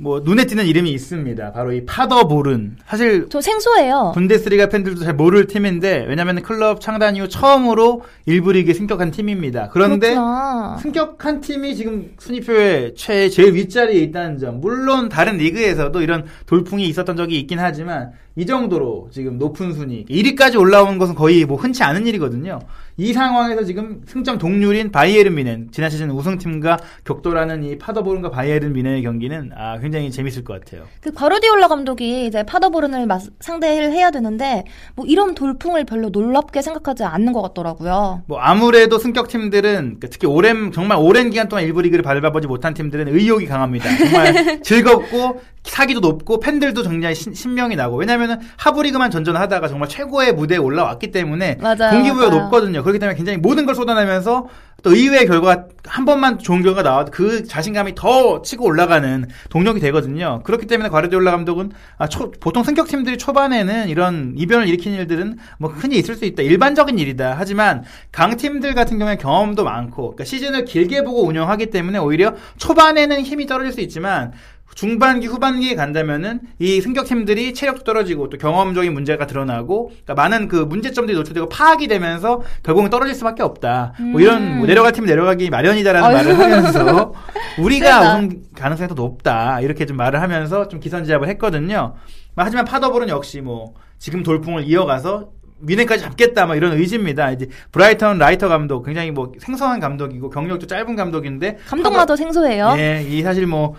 뭐 0.00 0.20
눈에 0.20 0.46
띄는 0.46 0.64
이름이 0.64 0.90
있습니다. 0.92 1.52
바로 1.52 1.72
이 1.74 1.84
파더볼은 1.84 2.78
사실 2.86 3.26
저 3.28 3.42
생소해요. 3.42 4.12
분데스리가 4.14 4.70
팬들도 4.70 5.04
잘 5.04 5.14
모를 5.14 5.46
팀인데 5.46 6.06
왜냐하면 6.08 6.40
클럽 6.40 6.80
창단 6.80 7.16
이후 7.16 7.28
처음으로 7.28 8.02
일부 8.24 8.52
리그에 8.52 8.72
승격한 8.72 9.10
팀입니다. 9.10 9.68
그런데 9.68 10.14
그렇구나. 10.14 10.78
승격한 10.80 11.42
팀이 11.42 11.76
지금 11.76 12.12
순위표의 12.18 12.94
최 12.96 13.28
제일 13.28 13.52
윗자리에 13.52 14.00
있다는 14.04 14.38
점. 14.38 14.60
물론 14.62 15.10
다른 15.10 15.36
리그에서도 15.36 16.00
이런 16.00 16.24
돌풍이 16.46 16.88
있었던 16.88 17.14
적이 17.16 17.38
있긴 17.40 17.58
하지만 17.58 18.12
이 18.36 18.46
정도로 18.46 19.08
지금 19.10 19.38
높은 19.38 19.72
순위 19.74 20.04
1위까지 20.06 20.58
올라오는 20.58 20.98
것은 20.98 21.14
거의 21.14 21.44
뭐 21.44 21.56
흔치 21.56 21.82
않은 21.82 22.06
일이거든요. 22.06 22.60
이 22.96 23.12
상황에서 23.12 23.64
지금 23.64 24.02
승점 24.06 24.38
동률인 24.38 24.92
바이에른 24.92 25.34
미넨 25.34 25.68
지난 25.72 25.90
시즌 25.90 26.10
우승팀과 26.10 26.78
격돌하는 27.04 27.64
이 27.64 27.78
파더보른과 27.78 28.30
바이에른 28.30 28.72
미넨의 28.74 29.02
경기는 29.02 29.50
아 29.56 29.78
굉장히 29.78 30.10
재밌을 30.10 30.44
것 30.44 30.60
같아요. 30.60 30.84
그 31.00 31.10
과르디올라 31.12 31.68
감독이 31.68 32.26
이제 32.26 32.42
파더보른을 32.42 33.06
마- 33.06 33.18
상대를 33.40 33.92
해야 33.92 34.10
되는데 34.10 34.64
뭐 34.94 35.06
이런 35.06 35.34
돌풍을 35.34 35.84
별로 35.84 36.10
놀랍게 36.10 36.62
생각하지 36.62 37.04
않는 37.04 37.32
것 37.32 37.42
같더라고요. 37.42 38.22
뭐 38.26 38.38
아무래도 38.38 38.98
승격 38.98 39.28
팀들은 39.28 39.72
그러니까 39.72 40.08
특히 40.08 40.26
오랜 40.26 40.70
정말 40.72 40.98
오랜 40.98 41.30
기간 41.30 41.48
동안 41.48 41.64
일부 41.64 41.80
리그를 41.82 42.02
밟아보지 42.02 42.46
못한 42.46 42.74
팀들은 42.74 43.08
의욕이 43.08 43.46
강합니다. 43.46 43.88
정말 43.96 44.60
즐겁고 44.62 45.40
사기도 45.62 46.00
높고 46.00 46.40
팬들도 46.40 46.82
굉장히 46.84 47.14
신, 47.14 47.34
신명이 47.34 47.76
나고 47.76 47.96
왜냐하면 47.96 48.40
하부 48.56 48.82
리그만 48.82 49.10
전전하다가 49.10 49.68
정말 49.68 49.88
최고의 49.88 50.32
무대에 50.32 50.56
올라왔기 50.58 51.10
때문에 51.10 51.58
맞아요, 51.60 51.90
동기부여가 51.92 52.28
맞아요. 52.30 52.42
높거든요. 52.44 52.82
그렇기 52.82 52.98
때문에 52.98 53.14
굉장히 53.16 53.38
모든 53.38 53.66
걸 53.66 53.74
쏟아내면서 53.74 54.48
또 54.82 54.94
의외의 54.94 55.26
결과 55.26 55.66
한 55.84 56.06
번만 56.06 56.38
좋은 56.38 56.62
결과가 56.62 56.88
나와도 56.88 57.10
그 57.12 57.44
자신감이 57.44 57.94
더 57.94 58.40
치고 58.40 58.64
올라가는 58.64 59.26
동력이 59.50 59.78
되거든요. 59.80 60.40
그렇기 60.44 60.66
때문에 60.66 60.88
과르디올라 60.88 61.30
감독은 61.32 61.72
아, 61.98 62.08
초- 62.08 62.30
보통 62.30 62.64
승격 62.64 62.88
팀들이 62.88 63.18
초반에는 63.18 63.90
이런 63.90 64.32
이변을 64.38 64.66
일으키는 64.66 64.96
일들은 65.00 65.36
뭐 65.58 65.70
흔히 65.70 65.98
있을 65.98 66.14
수 66.14 66.24
있다. 66.24 66.42
일반적인 66.42 66.98
일이다. 66.98 67.34
하지만 67.38 67.84
강팀들 68.12 68.72
같은 68.74 68.98
경우에 68.98 69.16
경험도 69.16 69.64
많고 69.64 70.02
그러니까 70.12 70.24
시즌을 70.24 70.64
길게 70.64 71.04
보고 71.04 71.26
운영하기 71.26 71.66
때문에 71.68 71.98
오히려 71.98 72.32
초반에는 72.56 73.20
힘이 73.20 73.44
떨어질 73.46 73.72
수 73.74 73.82
있지만 73.82 74.32
중반기 74.74 75.26
후반기에 75.26 75.74
간다면은 75.74 76.40
이 76.58 76.80
승격팀들이 76.80 77.54
체력도 77.54 77.84
떨어지고 77.84 78.30
또 78.30 78.38
경험적인 78.38 78.92
문제가 78.92 79.26
드러나고 79.26 79.88
그러니까 79.88 80.14
많은 80.14 80.48
그 80.48 80.56
문제점들이 80.56 81.16
노출되고 81.16 81.48
파악이 81.48 81.88
되면서 81.88 82.42
결국은 82.62 82.88
떨어질 82.90 83.14
수밖에 83.14 83.42
없다. 83.42 83.94
뭐 84.12 84.20
이런 84.20 84.58
뭐 84.58 84.66
내려갈 84.66 84.92
팀이 84.92 85.06
내려가기 85.06 85.50
마련이다라는 85.50 86.08
아유. 86.08 86.14
말을 86.16 86.38
하면서 86.38 87.12
우리가. 87.58 88.00
우승 88.16 88.42
가능성이 88.56 88.88
더 88.88 88.94
높다 88.94 89.60
이렇게 89.60 89.86
좀 89.86 89.96
말을 89.96 90.20
하면서 90.22 90.68
좀 90.68 90.80
기선제압을 90.80 91.28
했거든요. 91.30 91.94
하지만 92.36 92.64
파더보른 92.64 93.08
역시 93.08 93.40
뭐 93.40 93.74
지금 93.98 94.22
돌풍을 94.22 94.64
이어가서 94.64 95.30
뮌헨까지 95.62 96.02
잡겠다 96.02 96.46
뭐 96.46 96.54
이런 96.54 96.72
의지입니다. 96.72 97.32
이제 97.32 97.48
브라이텐라이터 97.72 98.48
감독 98.48 98.82
굉장히 98.84 99.10
뭐 99.10 99.32
생소한 99.38 99.78
감독이고 99.78 100.30
경력도 100.30 100.66
짧은 100.66 100.96
감독인데 100.96 101.58
감독마다 101.66 102.16
생소해요. 102.16 102.74
예, 102.78 103.04
이 103.06 103.20
사실 103.22 103.46
뭐 103.46 103.74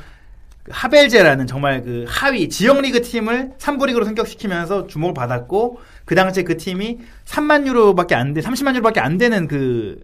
하벨제라는 0.71 1.47
정말 1.47 1.81
그 1.81 2.05
하위 2.07 2.49
지역 2.49 2.81
리그 2.81 3.01
팀을 3.01 3.51
3부 3.57 3.87
리그로 3.87 4.05
승격시키면서 4.05 4.87
주목을 4.87 5.13
받았고 5.13 5.79
그 6.05 6.15
당시에 6.15 6.43
그 6.43 6.57
팀이 6.57 6.99
3만 7.25 7.67
유로밖에 7.67 8.15
안 8.15 8.33
돼, 8.33 8.41
30만 8.41 8.73
유로밖에 8.75 8.99
안 8.99 9.17
되는 9.17 9.47
그 9.47 9.99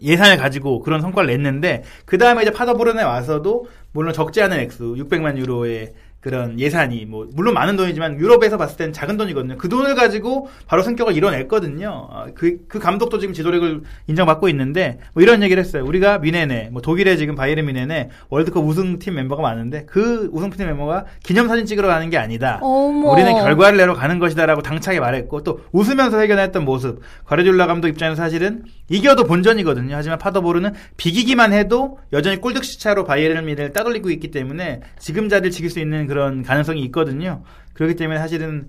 예산을 0.00 0.36
가지고 0.36 0.80
그런 0.80 1.00
성과를 1.00 1.28
냈는데 1.28 1.82
그 2.04 2.18
다음에 2.18 2.42
이제 2.42 2.52
파더보른에 2.52 3.02
와서도 3.02 3.66
물론 3.92 4.12
적지 4.12 4.42
않은 4.42 4.60
액수 4.60 4.94
600만 4.96 5.38
유로의 5.38 5.94
그런 6.20 6.58
예산이 6.58 7.04
뭐 7.04 7.28
물론 7.32 7.54
많은 7.54 7.76
돈이지만 7.76 8.18
유럽에서 8.18 8.56
봤을 8.56 8.76
때는 8.76 8.92
작은 8.92 9.16
돈이거든요. 9.16 9.56
그 9.56 9.68
돈을 9.68 9.94
가지고 9.94 10.48
바로 10.66 10.82
성격을 10.82 11.16
이뤄냈거든요. 11.16 12.08
아, 12.10 12.26
그, 12.34 12.58
그 12.66 12.80
감독도 12.80 13.20
지금 13.20 13.32
지도력을 13.32 13.82
인정받고 14.08 14.48
있는데 14.48 14.98
뭐 15.14 15.22
이런 15.22 15.44
얘기를 15.44 15.62
했어요. 15.62 15.84
우리가 15.84 16.18
미네네 16.18 16.70
뭐 16.72 16.82
독일에 16.82 17.16
지금 17.16 17.36
바이에른 17.36 17.66
미네네 17.66 18.10
월드컵 18.30 18.66
우승팀 18.66 19.14
멤버가 19.14 19.42
많은데 19.42 19.84
그 19.86 20.28
우승팀 20.32 20.66
멤버가 20.66 21.04
기념사진 21.22 21.66
찍으러 21.66 21.86
가는 21.86 22.10
게 22.10 22.18
아니다. 22.18 22.58
어머. 22.62 23.12
우리는 23.12 23.32
결과를 23.32 23.78
내러 23.78 23.94
가는 23.94 24.18
것이다라고 24.18 24.62
당차게 24.62 24.98
말했고 24.98 25.44
또 25.44 25.60
웃으면서 25.70 26.18
회견했던 26.20 26.64
모습 26.64 27.00
과르디올라 27.26 27.68
감독 27.68 27.86
입장에서 27.86 28.16
사실은 28.16 28.64
이겨도 28.88 29.24
본전이거든요. 29.24 29.94
하지만 29.94 30.18
파더보르는 30.18 30.72
비기기만 30.96 31.52
해도 31.52 32.00
여전히 32.12 32.40
꼴득시 32.40 32.80
차로 32.80 33.04
바이에른 33.04 33.44
미네를 33.44 33.72
따돌리고 33.72 34.10
있기 34.10 34.32
때문에 34.32 34.80
지금 34.98 35.28
자리를 35.28 35.52
지킬 35.52 35.70
수 35.70 35.78
있는 35.78 36.07
그런 36.08 36.42
가능성이 36.42 36.82
있거든요. 36.86 37.42
그렇기 37.74 37.94
때문에 37.94 38.18
사실은 38.18 38.68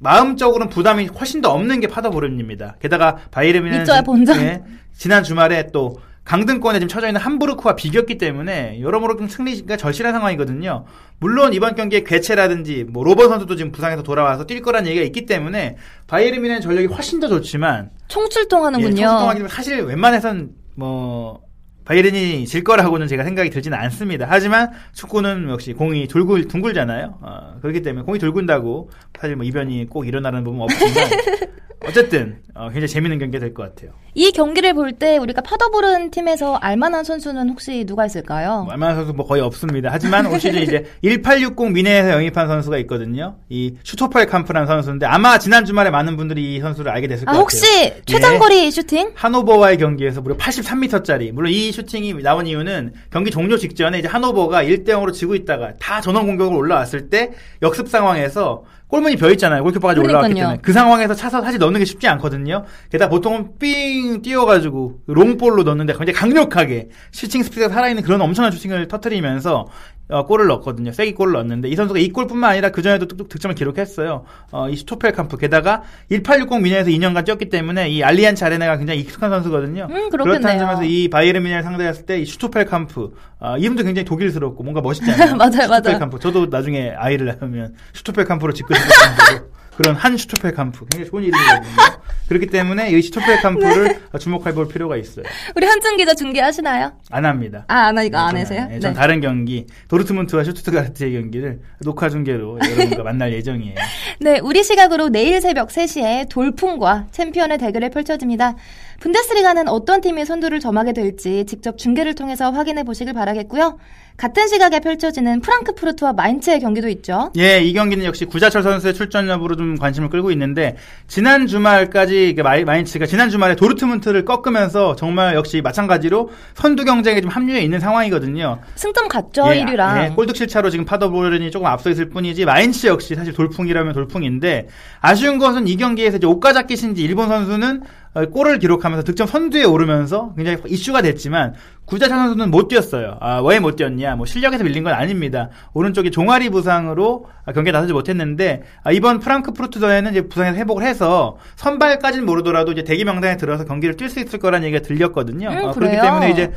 마음적으로는 0.00 0.68
부담이 0.68 1.06
훨씬 1.18 1.40
더 1.40 1.50
없는 1.52 1.80
게 1.80 1.86
파더보른입니다. 1.88 2.76
게다가 2.80 3.16
바이에른 3.30 3.64
미네는 3.64 3.82
있어야 3.84 4.00
지- 4.00 4.04
본전. 4.06 4.40
예, 4.40 4.62
지난 4.96 5.22
주말에 5.22 5.68
또 5.72 5.96
강등권에 6.24 6.78
지금 6.78 6.88
처져 6.88 7.06
있는 7.08 7.20
함부르크와 7.22 7.74
비겼기 7.74 8.18
때문에 8.18 8.80
여러모로 8.82 9.16
좀 9.16 9.28
승리가 9.28 9.76
절실한 9.78 10.12
상황이거든요. 10.12 10.84
물론 11.20 11.54
이번 11.54 11.74
경기에 11.74 12.02
괴체라든지 12.04 12.84
뭐 12.84 13.02
로버 13.02 13.28
선수도 13.28 13.56
지금 13.56 13.72
부상에서 13.72 14.02
돌아와서 14.02 14.44
뛸 14.44 14.60
거란 14.60 14.86
얘기가 14.86 15.04
있기 15.06 15.24
때문에 15.24 15.76
바이에른 16.06 16.42
미네는 16.42 16.60
전력이 16.60 16.88
훨씬 16.88 17.18
더 17.18 17.28
좋지만 17.28 17.90
예, 17.94 18.04
총출동하는군요. 18.08 18.94
청소통하기 18.96 19.38
때문에 19.38 19.48
사실 19.54 19.80
웬만해선 19.84 20.50
뭐 20.74 21.40
바이에른이 21.88 22.46
질 22.46 22.64
거라고는 22.64 23.06
제가 23.06 23.24
생각이 23.24 23.48
들지는 23.48 23.78
않습니다. 23.78 24.26
하지만 24.28 24.70
축구는 24.92 25.48
역시 25.48 25.72
공이 25.72 26.06
둥글, 26.06 26.46
둥글잖아요. 26.46 27.18
어, 27.22 27.58
그렇기 27.62 27.80
때문에 27.80 28.04
공이 28.04 28.18
둥근다고 28.18 28.90
사실 29.18 29.36
뭐 29.36 29.44
이변이 29.44 29.86
꼭 29.86 30.06
일어나는 30.06 30.44
부분은 30.44 30.64
없지만 30.64 31.08
어쨌든 31.86 32.38
어, 32.54 32.64
굉장히 32.70 32.88
재밌는 32.88 33.18
경기가 33.18 33.40
될것 33.40 33.74
같아요. 33.74 33.92
이 34.14 34.32
경기를 34.32 34.74
볼 34.74 34.92
때 34.98 35.16
우리가 35.18 35.42
파더보른 35.42 36.10
팀에서 36.10 36.56
알만한 36.56 37.04
선수는 37.04 37.50
혹시 37.50 37.84
누가 37.84 38.04
있을까요? 38.04 38.64
뭐 38.64 38.72
알만한 38.72 38.96
선수 38.96 39.12
뭐 39.12 39.24
거의 39.26 39.40
없습니다. 39.42 39.90
하지만 39.92 40.26
올 40.26 40.40
시즌 40.40 40.60
이제 40.62 40.84
1860 41.02 41.70
뮌헨에서 41.72 42.10
영입한 42.10 42.48
선수가 42.48 42.78
있거든요. 42.78 43.36
이 43.48 43.76
슈토펠 43.84 44.26
캄프라는 44.26 44.66
선수인데 44.66 45.06
아마 45.06 45.38
지난 45.38 45.64
주말에 45.64 45.90
많은 45.90 46.16
분들이 46.16 46.56
이 46.56 46.60
선수를 46.60 46.90
알게 46.90 47.06
됐을 47.06 47.26
것아 47.26 47.32
같아요. 47.32 47.42
혹시 47.42 47.92
최장거리 48.06 48.70
슈팅? 48.72 49.12
하노버와의 49.14 49.78
경기에서 49.78 50.20
무려 50.20 50.36
83m짜리. 50.36 51.30
물론 51.30 51.52
이 51.52 51.70
슈팅이 51.70 52.14
나온 52.22 52.46
이유는 52.48 52.94
경기 53.12 53.30
종료 53.30 53.56
직전에 53.56 54.00
이제 54.00 54.08
하노버가 54.08 54.64
1대 54.64 54.88
0으로 54.88 55.12
지고 55.12 55.36
있다가 55.36 55.74
다 55.78 56.00
전원 56.00 56.26
공격으로 56.26 56.56
올라왔을 56.58 57.08
때 57.08 57.30
역습 57.62 57.88
상황에서 57.88 58.64
골문이 58.88 59.16
비어 59.16 59.30
있잖아요. 59.32 59.62
골키퍼까지 59.62 60.00
올라왔기. 60.00 60.34
때문에 60.34 60.58
그 60.62 60.72
상황에서 60.72 61.14
차서 61.14 61.42
사실 61.42 61.58
넣는 61.58 61.78
게 61.78 61.84
쉽지 61.84 62.08
않거든요. 62.08 62.64
게다가 62.90 63.10
보통은 63.10 63.58
삥 63.58 64.22
띄워가지고 64.22 65.00
롱볼로 65.06 65.62
넣는데 65.62 65.92
굉장히 65.92 66.14
강력하게 66.14 66.88
슈팅 67.12 67.42
스피드가 67.42 67.68
살아있는 67.68 68.02
그런 68.02 68.20
엄청난 68.20 68.50
슈팅을 68.50 68.88
터트리면서 68.88 69.66
어, 70.10 70.24
골을 70.26 70.46
넣었거든요. 70.46 70.92
쐐기 70.92 71.14
골을 71.14 71.32
넣었는데 71.34 71.68
이 71.68 71.76
선수가 71.76 71.98
이 72.00 72.10
골뿐만 72.10 72.50
아니라 72.50 72.70
그 72.70 72.82
전에도 72.82 73.06
뚝뚝 73.06 73.28
득점을 73.28 73.54
기록했어요. 73.54 74.24
어, 74.52 74.68
이 74.70 74.76
슈토펠 74.76 75.12
캄프 75.12 75.36
게다가 75.36 75.82
1860 76.10 76.62
뮌헨에서 76.62 76.90
2년간 76.90 77.24
뛰었기 77.24 77.48
때문에 77.50 77.88
이 77.90 78.02
알리안츠 78.02 78.44
아레나가 78.44 78.76
굉장히 78.78 79.00
익숙한 79.00 79.30
선수거든요. 79.30 79.86
음. 79.90 80.10
그렇다는 80.10 80.58
점에서 80.58 80.84
이 80.84 81.08
바이에른 81.08 81.42
뮌헨을 81.42 81.62
상대했을 81.62 82.06
때 82.06 82.18
이 82.18 82.24
슈토펠 82.24 82.64
캄프 82.64 83.14
어, 83.40 83.56
이름도 83.58 83.84
굉장히 83.84 84.04
독일스럽고 84.04 84.62
뭔가 84.62 84.80
멋있잖아요. 84.80 85.36
맞아요, 85.36 85.50
슈토펠 85.52 85.68
맞아요. 85.68 85.98
캄프. 85.98 86.18
저도 86.18 86.46
나중에 86.46 86.90
아이를 86.96 87.26
낳으면 87.40 87.74
슈토펠 87.92 88.24
캄프로 88.24 88.52
짓고 88.52 88.74
싶을 88.74 88.88
정도로 88.88 89.50
그런 89.78 89.94
한 89.94 90.16
슈토펠 90.16 90.54
캄프 90.54 90.86
굉장히 90.90 91.08
좋은 91.08 91.22
이름이거든요. 91.22 91.70
그렇기 92.28 92.46
때문에 92.48 92.90
이 92.90 93.00
슈토펠 93.00 93.40
캄프를 93.42 93.84
네. 94.12 94.18
주목해 94.18 94.52
볼 94.52 94.66
필요가 94.66 94.96
있어요. 94.96 95.24
우리 95.54 95.66
한준 95.66 95.96
기자 95.96 96.14
중계하시나요? 96.14 96.94
안 97.12 97.24
합니다. 97.24 97.64
아, 97.68 97.86
안 97.86 97.96
하니까 97.96 98.26
안 98.26 98.36
하세요? 98.36 98.68
예, 98.72 98.80
전 98.80 98.92
다른 98.92 99.20
경기 99.20 99.66
도르트문트와 99.86 100.42
슈투트가르트의 100.42 101.12
경기를 101.12 101.60
녹화 101.84 102.08
중계로 102.08 102.58
여러분과 102.58 103.04
만날 103.04 103.32
예정이에요. 103.34 103.76
네, 104.18 104.40
우리 104.40 104.64
시각으로 104.64 105.10
내일 105.10 105.40
새벽 105.40 105.68
3시에 105.68 106.28
돌풍과 106.28 107.06
챔피언의 107.12 107.58
대결이 107.58 107.90
펼쳐집니다. 107.90 108.56
분데스리가는 109.00 109.68
어떤 109.68 110.00
팀이 110.00 110.24
선두를 110.24 110.60
점하게 110.60 110.92
될지 110.92 111.44
직접 111.46 111.78
중계를 111.78 112.14
통해서 112.14 112.50
확인해 112.50 112.82
보시길 112.82 113.12
바라겠고요. 113.12 113.78
같은 114.16 114.48
시각에 114.48 114.80
펼쳐지는 114.80 115.40
프랑크푸르트와 115.40 116.12
마인츠의 116.12 116.58
경기도 116.58 116.88
있죠. 116.88 117.30
예, 117.38 117.60
이 117.60 117.72
경기는 117.72 118.04
역시 118.04 118.24
구자철 118.24 118.64
선수의 118.64 118.92
출전 118.92 119.28
여부로 119.28 119.54
좀 119.54 119.78
관심을 119.78 120.10
끌고 120.10 120.32
있는데 120.32 120.76
지난 121.06 121.46
주말까지 121.46 122.34
마이, 122.42 122.64
마인츠가 122.64 123.06
지난 123.06 123.30
주말에 123.30 123.54
도르트문트를 123.54 124.24
꺾으면서 124.24 124.96
정말 124.96 125.36
역시 125.36 125.62
마찬가지로 125.62 126.30
선두 126.54 126.84
경쟁에 126.84 127.20
좀 127.20 127.30
합류해 127.30 127.60
있는 127.60 127.78
상황이거든요. 127.78 128.58
승점 128.74 129.06
같죠, 129.06 129.54
예, 129.54 129.64
1위랑. 129.64 130.04
예, 130.04 130.08
골득실 130.16 130.48
차로 130.48 130.70
지금 130.70 130.84
파더보른이 130.84 131.52
조금 131.52 131.68
앞서 131.68 131.88
있을 131.88 132.08
뿐이지 132.10 132.44
마인츠 132.44 132.88
역시 132.88 133.14
사실 133.14 133.32
돌풍이라면 133.32 133.92
돌풍인데 133.92 134.66
아쉬운 135.00 135.38
것은 135.38 135.68
이 135.68 135.76
경기에서 135.76 136.16
이제 136.16 136.26
오카자키 136.26 136.76
신지 136.76 137.04
일본 137.04 137.28
선수는 137.28 137.82
어, 137.82 138.07
골을 138.32 138.58
기록하면서 138.58 139.04
득점 139.04 139.26
선두에 139.26 139.64
오르면서 139.64 140.34
굉장히 140.36 140.58
이슈가 140.66 141.02
됐지만 141.02 141.54
구자철 141.84 142.16
선수는 142.18 142.50
못 142.50 142.68
뛰었어요. 142.68 143.16
아, 143.20 143.40
왜 143.40 143.58
못 143.60 143.76
뛰었냐? 143.76 144.16
뭐 144.16 144.26
실력에서 144.26 144.64
밀린 144.64 144.82
건 144.84 144.92
아닙니다. 144.94 145.50
오른쪽에 145.72 146.10
종아리 146.10 146.50
부상으로 146.50 147.26
경기에 147.54 147.72
나서지 147.72 147.92
못했는데 147.92 148.62
아, 148.82 148.92
이번 148.92 149.20
프랑크푸르트전에는 149.20 150.10
이제 150.10 150.22
부상에서 150.22 150.56
회복을 150.58 150.82
해서 150.84 151.36
선발까지는 151.56 152.26
모르더라도 152.26 152.72
이제 152.72 152.82
대기 152.82 153.04
명단에 153.04 153.36
들어서 153.36 153.64
경기를 153.64 153.96
뛸 153.96 154.08
수 154.08 154.20
있을 154.20 154.38
거라는 154.38 154.66
얘기가 154.66 154.82
들렸거든요. 154.82 155.48
음, 155.50 155.64
어, 155.64 155.70
그렇기? 155.72 155.96
때문에 156.00 156.30
이제 156.30 156.52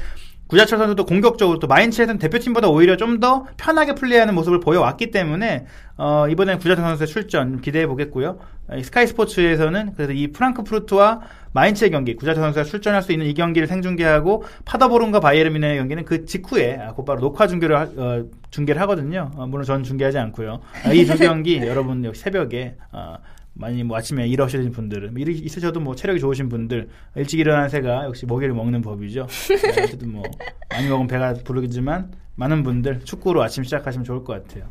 구자철 0.51 0.79
선수도 0.79 1.05
공격적으로 1.05 1.59
또 1.59 1.67
마인츠에서는 1.67 2.19
대표팀보다 2.19 2.67
오히려 2.67 2.97
좀 2.97 3.21
더 3.21 3.45
편하게 3.55 3.93
플레이하는 3.93 4.33
모습을 4.33 4.59
보여왔기 4.59 5.11
때문에 5.11 5.65
어, 5.97 6.27
이번엔 6.27 6.57
구자철 6.57 6.83
선수의 6.83 7.07
출전 7.07 7.61
기대해 7.61 7.85
보겠고요. 7.85 8.39
이 8.77 8.83
스카이 8.83 9.05
스포츠에서는 9.05 9.93
그래서 9.95 10.11
이 10.11 10.31
프랑크푸르트와 10.31 11.21
마인츠의 11.53 11.91
경기, 11.91 12.15
구자철 12.15 12.41
선수가 12.41 12.63
출전할 12.63 13.03
수 13.03 13.11
있는 13.11 13.27
이 13.27 13.33
경기를 13.33 13.67
생중계하고 13.67 14.43
파더보른과 14.65 15.19
바이에른 15.19 15.53
뮌헨의 15.53 15.77
경기는 15.77 16.05
그 16.05 16.25
직후에 16.25 16.77
아, 16.81 16.93
곧바로 16.93 17.19
녹화 17.21 17.45
중계를 17.47 17.77
하, 17.77 17.83
어, 17.83 18.25
중계를 18.49 18.81
하거든요. 18.81 19.29
어, 19.35 19.45
물론 19.45 19.65
저는 19.65 19.83
중계하지 19.83 20.17
않고요. 20.17 20.61
아, 20.83 20.91
이두 20.93 21.17
경기 21.17 21.57
여러분 21.63 22.03
역시 22.03 22.21
새벽에 22.23 22.75
어, 22.91 23.17
많이 23.61 23.83
뭐 23.83 23.95
아침에 23.95 24.27
일하시는 24.27 24.71
분들은 24.71 25.13
일 25.17 25.29
있으셔도 25.29 25.79
뭐 25.79 25.95
체력이 25.95 26.19
좋으신 26.19 26.49
분들 26.49 26.89
일찍 27.15 27.39
일어난 27.39 27.69
새가 27.69 28.05
역시 28.05 28.25
먹이를 28.25 28.55
먹는 28.55 28.81
법이죠. 28.81 29.27
네, 29.49 29.83
어쨌든 29.83 30.11
뭐 30.11 30.23
많이 30.71 30.87
먹으면 30.87 31.07
배가 31.07 31.33
부르겠지만 31.35 32.11
많은 32.35 32.63
분들 32.63 33.01
축구로 33.05 33.43
아침 33.43 33.63
시작하시면 33.63 34.03
좋을 34.03 34.23
것 34.23 34.33
같아요. 34.33 34.65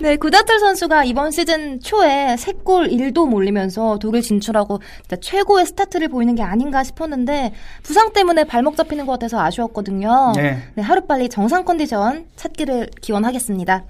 네, 0.00 0.16
구자철 0.16 0.60
선수가 0.60 1.04
이번 1.04 1.32
시즌 1.32 1.80
초에 1.80 2.36
3골 2.36 2.92
1도움 2.92 3.28
올리면서 3.28 3.98
독일 3.98 4.22
진출하고 4.22 4.78
진짜 5.02 5.16
최고의 5.16 5.66
스타트를 5.66 6.06
보이는 6.06 6.36
게 6.36 6.42
아닌가 6.44 6.84
싶었는데 6.84 7.52
부상 7.82 8.12
때문에 8.12 8.44
발목 8.44 8.76
잡히는 8.76 9.06
것 9.06 9.12
같아서 9.12 9.40
아쉬웠거든요. 9.40 10.34
네. 10.36 10.62
네, 10.76 10.82
하루빨리 10.82 11.28
정상 11.30 11.64
컨디션 11.64 12.26
찾기를 12.36 12.90
기원하겠습니다. 13.00 13.86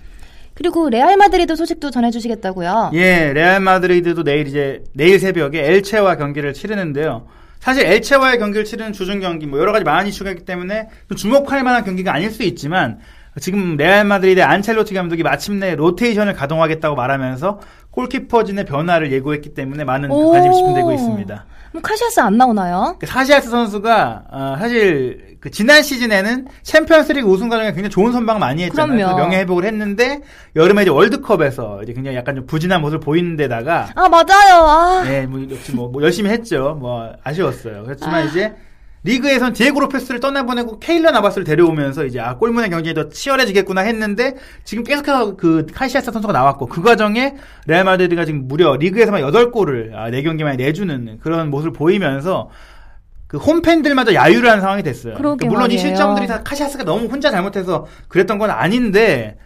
그리고 0.59 0.91
레알 0.91 1.17
마드리드 1.17 1.55
소식도 1.55 1.93
전해주시겠다고요. 1.93 2.91
예, 2.95 3.33
레알 3.33 3.61
마드리드도 3.61 4.25
내일 4.25 4.49
이제 4.49 4.83
내일 4.93 5.21
새벽에 5.21 5.65
엘체와 5.65 6.17
경기를 6.17 6.53
치르는데요. 6.53 7.27
사실 7.61 7.87
엘체와의 7.87 8.41
경기를 8.41 8.65
치르는 8.65 8.93
주중 8.93 9.21
경기 9.21 9.47
뭐 9.47 9.61
여러 9.61 9.71
가지 9.71 9.85
많은 9.85 10.09
이슈가 10.09 10.31
있기 10.31 10.45
때문에 10.45 10.89
좀 11.09 11.17
주목할 11.17 11.63
만한 11.63 11.85
경기가 11.85 12.13
아닐 12.13 12.33
수 12.33 12.43
있지만 12.43 12.99
지금 13.41 13.77
레알 13.77 14.05
마드리드의 14.05 14.45
안첼로티 14.45 14.95
감독이 14.95 15.23
마침내 15.23 15.77
로테이션을 15.77 16.35
가동하겠다고 16.35 16.97
말하면서 16.97 17.61
골키퍼진의 17.93 18.65
변화를 18.65 19.13
예고했기 19.13 19.55
때문에 19.55 19.85
많은 19.85 20.11
오. 20.11 20.33
관심이 20.33 20.57
집중되고 20.57 20.93
있습니다. 20.93 21.47
그럼 21.71 21.83
카시아스 21.83 22.21
안 22.21 22.37
나오나요? 22.37 22.97
그 22.99 23.07
사시아스 23.07 23.51
선수가 23.51 24.25
어, 24.31 24.57
사실 24.59 25.37
그 25.41 25.51
지난 25.51 25.83
시즌에는 25.83 26.49
챔피언스리그 26.63 27.29
우승 27.29 27.49
과정에 27.49 27.69
굉장히 27.69 27.91
좋은 27.91 28.13
선방 28.13 28.39
많이 28.39 28.65
했잖아요. 28.65 29.17
명예 29.17 29.39
회복을 29.39 29.65
했는데 29.65 30.21
여름에 30.57 30.83
이제 30.83 30.91
월드컵에서 30.91 31.83
이제 31.83 31.93
굉장히 31.93 32.17
약간 32.17 32.35
좀 32.35 32.47
부진한 32.47 32.81
모습을 32.81 33.01
보이는 33.01 33.37
데다가 33.37 33.89
아, 33.95 34.09
맞아요. 34.09 34.63
아. 34.67 35.03
네, 35.05 35.27
뭐 35.27 35.41
역시 35.51 35.73
뭐, 35.75 35.89
뭐 35.89 36.03
열심히 36.03 36.31
했죠. 36.31 36.77
뭐 36.81 37.13
아쉬웠어요. 37.23 37.85
그렇지만 37.85 38.27
이제 38.27 38.55
리그에선 39.09 39.55
디에고 39.55 39.81
로페스를 39.81 40.21
떠나보내고 40.21 40.81
케일러 40.81 41.11
나바스를 41.11 41.45
데려오면서 41.45 42.05
이제 42.05 42.21
아 42.21 42.37
골문의 42.37 42.69
경쟁이 42.69 42.93
더 42.93 43.09
치열해지겠구나 43.09 43.81
했는데 43.81 44.35
지금 44.65 44.85
계속해서 44.85 45.37
그 45.37 45.65
카시아스 45.73 46.13
선수가 46.13 46.33
나왔고 46.35 46.67
그 46.67 46.83
과정에 46.83 47.35
레알 47.67 47.85
마드리드가 47.85 48.27
지금 48.27 48.47
무려 48.47 48.77
리그에서만 48.77 49.23
8골을 49.23 49.95
아, 49.95 50.11
4경기만에 50.11 50.59
내주는 50.59 51.19
그런 51.23 51.49
모습을 51.49 51.73
보이면서 51.73 52.51
그 53.27 53.39
홈팬들마저 53.39 54.13
야유를 54.13 54.49
하는 54.49 54.61
상황이 54.61 54.83
됐어요. 54.83 55.15
그러니까 55.15 55.47
물론 55.47 55.71
이 55.71 55.77
말이에요. 55.77 55.81
실점들이 55.81 56.27
다 56.27 56.43
카시아스가 56.43 56.85
너무 56.85 57.07
혼자 57.07 57.31
잘못해서 57.31 57.87
그랬던 58.09 58.37
건 58.37 58.51
아닌데 58.51 59.39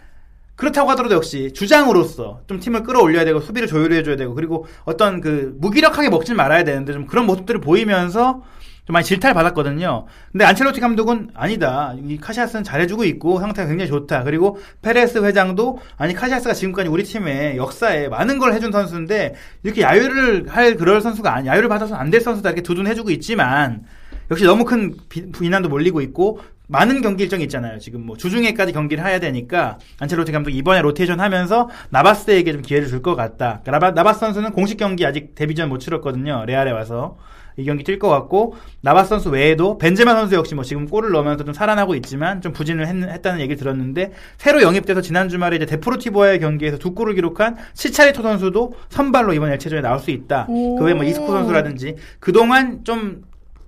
그렇다고 0.57 0.91
하더라도 0.91 1.15
역시 1.15 1.53
주장으로서 1.55 2.41
좀 2.49 2.59
팀을 2.59 2.83
끌어올려야 2.83 3.25
되고 3.25 3.41
수비를 3.41 3.69
조율해줘야 3.69 4.17
되고 4.17 4.35
그리고 4.35 4.67
어떤 4.85 5.21
그 5.21 5.55
무기력하게 5.59 6.09
먹질 6.11 6.35
말아야 6.35 6.65
되는데 6.65 6.93
좀 6.93 7.07
그런 7.07 7.27
모습들을 7.27 7.61
보이면서 7.61 8.43
좀 8.85 8.95
많이 8.95 9.05
질타를 9.05 9.33
받았거든요. 9.35 10.07
근데 10.33 10.45
안첼로티 10.45 10.81
감독은 10.81 11.31
아니다. 11.35 11.95
이 12.05 12.17
카시아스는 12.19 12.65
잘해주고 12.65 13.05
있고 13.05 13.39
상태가 13.39 13.69
굉장히 13.69 13.89
좋다. 13.89 14.25
그리고 14.25 14.59
페레스 14.83 15.19
회장도 15.19 15.79
아니 15.97 16.15
카시아스가 16.15 16.53
지금까지 16.53 16.89
우리 16.89 17.05
팀의 17.05 17.57
역사에 17.57 18.09
많은 18.09 18.39
걸 18.39 18.53
해준 18.55 18.73
선수인데 18.73 19.35
이렇게 19.63 19.83
야유를 19.83 20.49
할 20.49 20.75
그럴 20.77 21.01
선수가 21.01 21.33
아니 21.33 21.47
야유를 21.49 21.69
받아서 21.69 21.95
안 21.95 22.13
될 22.13 22.21
선수다 22.21 22.51
이렇게 22.51 22.63
두둔해주고 22.63 23.11
있지만 23.13 23.85
역시 24.31 24.45
너무 24.45 24.65
큰 24.65 24.95
비, 25.09 25.31
비난도 25.31 25.69
몰리고 25.71 26.01
있고 26.03 26.41
많은 26.69 27.01
경기 27.03 27.23
일정이 27.23 27.45
있잖아요. 27.45 27.79
지금 27.79 28.05
뭐 28.05 28.17
주중에까지 28.17 28.73
경기를 28.73 29.07
해야 29.07 29.19
되니까 29.21 29.79
안첼로티 30.01 30.33
감독 30.33 30.51
이번에 30.51 30.83
로테이션 30.83 31.21
하면서 31.21 31.69
나바스에게 31.91 32.53
좀 32.53 32.63
기회를 32.63 32.89
줄 32.89 33.01
것 33.01 33.15
같다. 33.15 33.61
그러니까 33.63 33.71
나바, 33.73 33.91
나바스 33.93 34.21
선수는 34.21 34.53
공식 34.53 34.77
경기 34.77 35.07
아직 35.07 35.35
데뷔전 35.37 35.69
못 35.69 35.79
치렀거든요. 35.79 36.45
레알에 36.47 36.71
와서. 36.73 37.17
이 37.57 37.65
경기 37.65 37.85
뛸 37.85 37.99
것 37.99 38.09
같고 38.09 38.55
나바스 38.81 39.09
선수 39.09 39.31
외에도 39.31 39.79
벤제마 39.79 40.15
선수 40.15 40.35
역시 40.35 40.55
뭐 40.55 40.65
지금 40.65 40.87
골을 40.87 41.11
넣으면서 41.11 41.45
좀 41.45 41.55
살아나고 41.55 41.95
있지만 41.97 42.41
좀 42.41 42.53
부진을 42.53 42.87
했, 42.87 43.23
다는 43.23 43.41
얘기를 43.41 43.57
들었는데 43.57 44.13
새로 44.39 44.63
영입돼서 44.63 45.01
지난 45.01 45.29
주말에 45.29 45.57
이제 45.57 45.67
데프로티보와의 45.67 46.41
경기에서 46.41 46.79
두 46.79 46.95
골을 46.95 47.15
기록한 47.15 47.57
시차리토 47.75 48.23
선수도 48.23 48.75
선발로 48.89 49.35
이번 49.35 49.53
엘체전에 49.53 49.83
나올 49.83 49.99
수 49.99 50.11
있다. 50.11 50.47
오. 50.49 50.77
그 50.77 50.85
외에 50.85 50.95
뭐 50.95 51.05
이스코 51.05 51.27
선수라든지 51.29 51.97
그동안 52.21 52.85
좀 52.85 53.25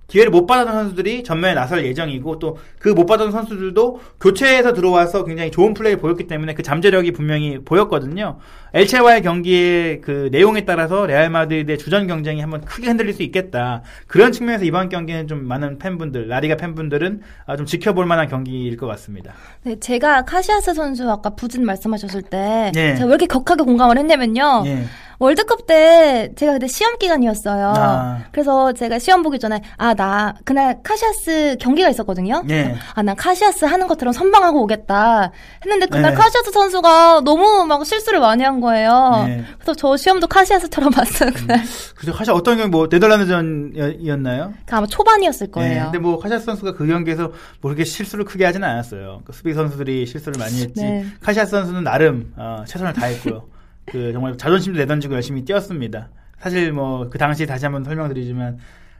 기회를 0.07 0.29
못 0.31 0.45
받았던 0.45 0.73
선수들이 0.73 1.23
전면에 1.23 1.53
나설 1.55 1.85
예정이고 1.85 2.39
또 2.39 2.57
그 2.79 2.89
못 2.95 3.05
받았던 3.07 3.31
선수들도 3.31 3.99
교체해서 4.21 4.73
들어와서 4.73 5.23
굉장히 5.25 5.49
좋은 5.51 5.73
플레이를 5.73 5.99
보였기 5.99 6.27
때문에 6.27 6.53
그 6.53 6.61
잠재력이 6.63 7.11
분명히 7.13 7.57
보였거든요. 7.65 8.37
엘체와의 8.73 9.21
경기의 9.23 10.01
그 10.01 10.29
내용에 10.31 10.65
따라서 10.65 11.05
레알 11.07 11.29
마드리드의 11.29 11.77
주전 11.77 12.05
경쟁이 12.07 12.41
한번 12.41 12.61
크게 12.61 12.87
흔들릴 12.87 13.13
수 13.13 13.23
있겠다. 13.23 13.81
그런 14.07 14.31
측면에서 14.31 14.65
이번 14.65 14.89
경기는 14.89 15.27
좀 15.27 15.47
많은 15.47 15.79
팬분들, 15.79 16.27
라리가 16.27 16.57
팬분들은 16.57 17.21
아, 17.47 17.57
좀 17.57 17.65
지켜볼 17.65 18.05
만한 18.05 18.27
경기일 18.27 18.77
것 18.77 18.85
같습니다. 18.87 19.33
네, 19.63 19.79
제가 19.79 20.23
카시아스 20.25 20.73
선수 20.73 21.09
아까 21.09 21.31
부진 21.31 21.65
말씀하셨을 21.65 22.21
때 22.21 22.71
예. 22.75 22.93
제가 22.95 23.05
왜 23.05 23.09
이렇게 23.09 23.25
격하게 23.25 23.63
공감을 23.63 23.97
했냐면요. 23.97 24.63
예. 24.67 24.83
월드컵 25.19 25.65
때 25.67 26.31
제가 26.35 26.53
그때 26.53 26.67
시험 26.67 26.97
기간이었어요. 26.97 27.73
아. 27.75 28.19
그래서 28.31 28.73
제가 28.73 28.99
시험 28.99 29.23
보기 29.23 29.39
전에 29.39 29.61
아 29.77 29.93
나 29.95 30.33
그날 30.43 30.81
카시아스 30.83 31.55
경기가 31.59 31.87
있었거든요. 31.89 32.43
예. 32.49 32.75
아난 32.95 33.15
카시아스 33.15 33.63
하는 33.65 33.87
것처럼 33.87 34.11
선방하고 34.13 34.61
오겠다 34.63 35.31
했는데 35.63 35.85
그날 35.85 36.11
네. 36.11 36.17
카시아스 36.17 36.51
선수가 36.51 37.21
너무 37.23 37.65
막 37.65 37.85
실수를 37.85 38.19
많이 38.19 38.43
한 38.43 38.59
거예요. 38.59 39.23
네. 39.25 39.45
그래서 39.57 39.73
저 39.73 39.95
시험도 39.95 40.27
카시아스처럼 40.27 40.91
봤어요 40.91 41.31
그날. 41.33 41.61
그죠. 41.95 42.11
사실 42.13 42.33
어떤 42.33 42.57
경기 42.57 42.71
뭐 42.71 42.87
네덜란드전이었나요? 42.91 44.53
그 44.65 44.75
아마 44.75 44.85
초반이었을 44.85 45.47
네, 45.47 45.51
거예요. 45.51 45.83
근데 45.85 45.99
뭐 45.99 46.19
카시아스 46.19 46.45
선수가 46.45 46.73
그 46.73 46.85
경기에서 46.85 47.27
뭐 47.61 47.69
그렇게 47.71 47.85
실수를 47.85 48.25
크게 48.25 48.43
하진 48.45 48.63
않았어요. 48.63 49.21
그 49.25 49.31
수비 49.33 49.53
선수들이 49.53 50.05
실수를 50.05 50.37
많이 50.37 50.61
했지. 50.61 50.81
네. 50.83 51.05
카시아스 51.21 51.51
선수는 51.51 51.83
나름 51.83 52.33
어, 52.35 52.63
최선을 52.67 52.93
다했고요. 52.93 53.43
그 53.85 54.11
정말 54.13 54.37
자존심도 54.37 54.79
내던지고 54.79 55.15
열심히 55.15 55.43
뛰었습니다. 55.43 56.09
사실 56.39 56.71
뭐 56.71 57.09
그 57.09 57.17
당시 57.17 57.45
다시 57.45 57.65
한번 57.65 57.83
설명드리지만 57.83 58.57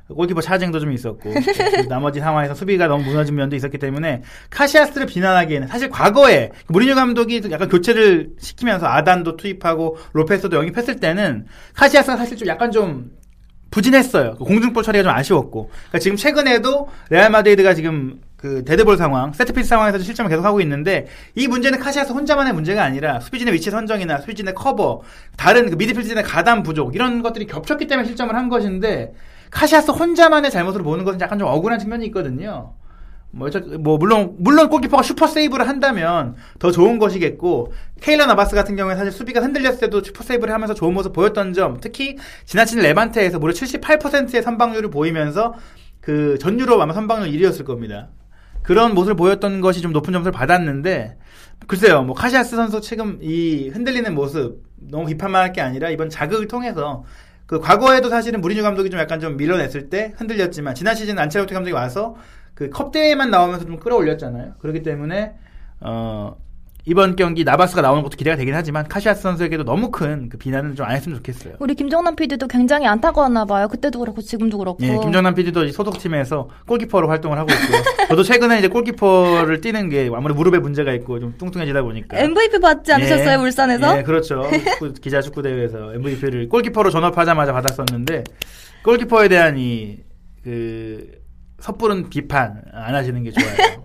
골키퍼 0.07 0.39
차징도 0.39 0.79
좀 0.79 0.91
있었고 0.91 1.31
그 1.31 1.87
나머지 1.89 2.19
상황에서 2.19 2.53
수비가 2.53 2.87
너무 2.87 3.03
무너진 3.03 3.35
면도 3.35 3.55
있었기 3.55 3.79
때문에 3.79 4.21
카시아스를 4.51 5.07
비난하기에는 5.07 5.67
사실 5.67 5.89
과거에 5.89 6.51
무리뉴 6.67 6.93
감독이 6.93 7.41
약간 7.49 7.67
교체를 7.67 8.29
시키면서 8.37 8.85
아단도 8.85 9.35
투입하고 9.35 9.97
로페스도 10.13 10.55
영입했을 10.57 10.99
때는 10.99 11.47
카시아스가 11.73 12.17
사실 12.17 12.37
좀 12.37 12.47
약간 12.47 12.71
좀 12.71 13.11
부진했어요. 13.71 14.35
그 14.37 14.45
공중볼 14.45 14.83
처리가 14.83 15.03
좀 15.03 15.11
아쉬웠고. 15.11 15.69
그러니까 15.69 15.99
지금 15.99 16.15
최근에도 16.15 16.87
레알 17.09 17.29
마드리드가 17.31 17.73
지금 17.73 18.21
그 18.37 18.63
데드볼 18.65 18.97
상황, 18.97 19.33
세트피스 19.33 19.67
상황에서 19.69 19.97
실점을 19.99 20.29
계속하고 20.29 20.61
있는데 20.61 21.07
이 21.35 21.47
문제는 21.47 21.79
카시아스 21.79 22.11
혼자만의 22.11 22.53
문제가 22.53 22.83
아니라 22.83 23.19
수비진의 23.19 23.53
위치 23.53 23.71
선정이나 23.71 24.19
수비진의 24.19 24.53
커버, 24.53 25.01
다른 25.37 25.69
그 25.69 25.75
미드필드진의 25.75 26.23
가담 26.23 26.61
부족 26.63 26.95
이런 26.95 27.21
것들이 27.23 27.45
겹쳤기 27.47 27.87
때문에 27.87 28.07
실점을 28.07 28.33
한 28.35 28.49
것인데 28.49 29.13
카시아스 29.51 29.91
혼자만의 29.91 30.51
잘못으로 30.51 30.83
보는 30.83 31.05
것은 31.05 31.21
약간 31.21 31.39
좀 31.39 31.47
억울한 31.47 31.79
측면이 31.79 32.05
있거든요. 32.07 32.73
뭐, 33.31 33.49
저, 33.49 33.59
뭐, 33.59 33.97
물론, 33.97 34.35
물론 34.39 34.69
골키퍼가 34.69 35.03
슈퍼 35.03 35.27
세이브를 35.27 35.67
한다면 35.67 36.35
더 36.57 36.71
좋은 36.71 36.99
것이겠고, 36.99 37.73
케일러 37.99 38.25
나바스 38.27 38.55
같은 38.55 38.77
경우에 38.77 38.95
사실 38.95 39.11
수비가 39.11 39.41
흔들렸을 39.41 39.79
때도 39.79 40.03
슈퍼 40.03 40.23
세이브를 40.23 40.53
하면서 40.53 40.73
좋은 40.73 40.93
모습 40.93 41.11
보였던 41.11 41.51
점, 41.51 41.77
특히 41.81 42.15
지나친 42.45 42.79
레반테에서 42.79 43.39
무려 43.39 43.51
78%의 43.53 44.41
선방률을 44.41 44.89
보이면서 44.89 45.53
그 45.99 46.37
전 46.39 46.57
유럽 46.59 46.79
아마 46.79 46.93
선방률 46.93 47.29
1위였을 47.31 47.65
겁니다. 47.65 48.07
그런 48.65 48.93
모습을 48.93 49.15
보였던 49.15 49.61
것이 49.61 49.81
좀 49.81 49.91
높은 49.93 50.13
점수를 50.13 50.31
받았는데, 50.31 51.17
글쎄요, 51.67 52.03
뭐, 52.03 52.15
카시아스 52.15 52.55
선수 52.55 52.81
지금 52.81 53.19
이 53.21 53.69
흔들리는 53.69 54.13
모습, 54.13 54.63
너무 54.77 55.05
비판만 55.07 55.41
할 55.43 55.53
게 55.53 55.61
아니라 55.61 55.89
이번 55.89 56.09
자극을 56.09 56.47
통해서 56.47 57.03
그 57.45 57.59
과거에도 57.59 58.09
사실은 58.09 58.41
무리뉴 58.41 58.63
감독이 58.63 58.89
좀 58.89 58.99
약간 58.99 59.19
좀 59.19 59.37
밀어냈을 59.37 59.89
때 59.89 60.13
흔들렸지만 60.17 60.73
지난 60.75 60.95
시즌 60.95 61.17
안첼로티 61.19 61.53
감독이 61.53 61.73
와서 61.73 62.15
그 62.55 62.69
컵 62.69 62.91
대회만 62.91 63.29
나오면서 63.31 63.65
좀 63.65 63.77
끌어올렸잖아요. 63.79 64.55
그렇기 64.59 64.81
때문에 64.81 65.35
어 65.81 66.35
이번 66.87 67.15
경기 67.15 67.43
나바스가 67.43 67.81
나오는 67.81 68.03
것도 68.03 68.15
기대가 68.15 68.35
되긴 68.37 68.53
하지만 68.53 68.87
카시아스 68.87 69.21
선수에게도 69.23 69.63
너무 69.63 69.89
큰 69.89 70.29
그 70.29 70.37
비난은 70.37 70.75
좀안 70.75 70.95
했으면 70.95 71.17
좋겠어요. 71.17 71.55
우리 71.59 71.73
김정남 71.73 72.15
PD도 72.15 72.47
굉장히 72.47 72.85
안타까웠나 72.87 73.45
봐요. 73.45 73.67
그때도 73.67 73.99
그렇고 73.99 74.21
지금도 74.21 74.57
그렇고. 74.59 74.83
예, 74.83 74.97
김정남 74.99 75.33
PD도 75.33 75.67
소속팀에서 75.71 76.49
골키퍼로 76.67 77.07
활동을 77.09 77.37
하고 77.39 77.49
있고요. 77.51 77.81
저도 78.09 78.21
최근에 78.23 78.59
이제 78.59 78.67
골키퍼를 78.67 79.61
뛰는 79.61 79.89
게 79.89 80.09
아무래도 80.13 80.35
무릎에 80.37 80.59
문제가 80.59 80.93
있고 80.93 81.19
좀 81.19 81.33
뚱뚱해지다 81.37 81.81
보니까. 81.81 82.17
MVP 82.19 82.59
받지 82.59 82.93
않으셨어요, 82.93 83.31
예, 83.31 83.35
울산에서? 83.35 83.97
예, 83.99 84.03
그렇죠. 84.03 84.43
축구- 84.51 84.93
기자 84.93 85.21
축구 85.21 85.41
대회에서 85.41 85.93
MVP를 85.95 86.49
골키퍼로 86.49 86.91
전업하자마자 86.91 87.51
받았었는데 87.51 88.23
골키퍼에 88.83 89.27
대한 89.27 89.57
이그 89.57 91.07
섣부른 91.59 92.09
비판 92.09 92.61
안 92.73 92.93
하시는 92.93 93.23
게 93.23 93.31
좋아요. 93.31 93.84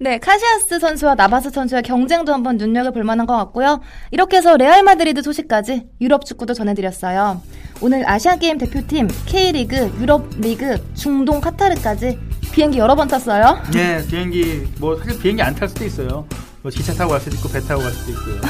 네, 0.00 0.18
카시아스 0.18 0.78
선수와 0.78 1.16
나바스 1.16 1.50
선수의 1.50 1.82
경쟁도 1.82 2.32
한번 2.32 2.56
눈여겨볼 2.56 3.02
만한 3.02 3.26
것 3.26 3.36
같고요. 3.36 3.80
이렇게 4.12 4.36
해서 4.36 4.56
레알 4.56 4.84
마드리드 4.84 5.22
소식까지 5.22 5.88
유럽 6.00 6.24
축구도 6.24 6.54
전해드렸어요. 6.54 7.42
오늘 7.80 8.08
아시안게임 8.08 8.58
대표팀, 8.58 9.08
K리그, 9.26 9.92
유럽 10.00 10.28
리그, 10.38 10.78
중동 10.94 11.40
카타르까지 11.40 12.18
비행기 12.52 12.78
여러 12.78 12.94
번 12.94 13.08
탔어요. 13.08 13.60
예, 13.74 14.00
비행기 14.08 14.68
뭐 14.78 14.96
사실 14.96 15.18
비행기 15.20 15.42
안 15.42 15.54
탈 15.54 15.68
수도 15.68 15.84
있어요. 15.84 16.24
뭐 16.62 16.70
기차 16.70 16.92
타고 16.94 17.10
갈 17.10 17.20
수도 17.20 17.34
있고 17.36 17.48
배 17.48 17.60
타고 17.60 17.82
갈 17.82 17.90
수도 17.90 18.12
있고요. 18.12 18.40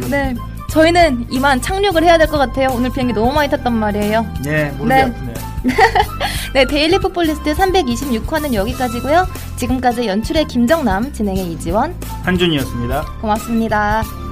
네, 0.10 0.34
저희는 0.70 1.26
이만 1.30 1.60
착륙을 1.60 2.02
해야 2.02 2.16
될 2.16 2.26
것 2.28 2.38
같아요. 2.38 2.68
오늘 2.72 2.90
비행기 2.90 3.12
너무 3.12 3.32
많이 3.32 3.48
탔단 3.50 3.72
말이에요. 3.74 4.26
예, 4.46 4.64
모르게 4.78 4.94
네. 4.94 5.02
아프네요. 5.02 5.53
네, 6.54 6.64
데일리 6.66 6.98
풋볼리스트 6.98 7.54
326화는 7.54 8.54
여기까지고요. 8.54 9.26
지금까지 9.56 10.06
연출의 10.06 10.46
김정남, 10.46 11.12
진행의 11.12 11.52
이지원, 11.52 11.94
한준이었습니다. 12.24 13.18
고맙습니다. 13.20 14.23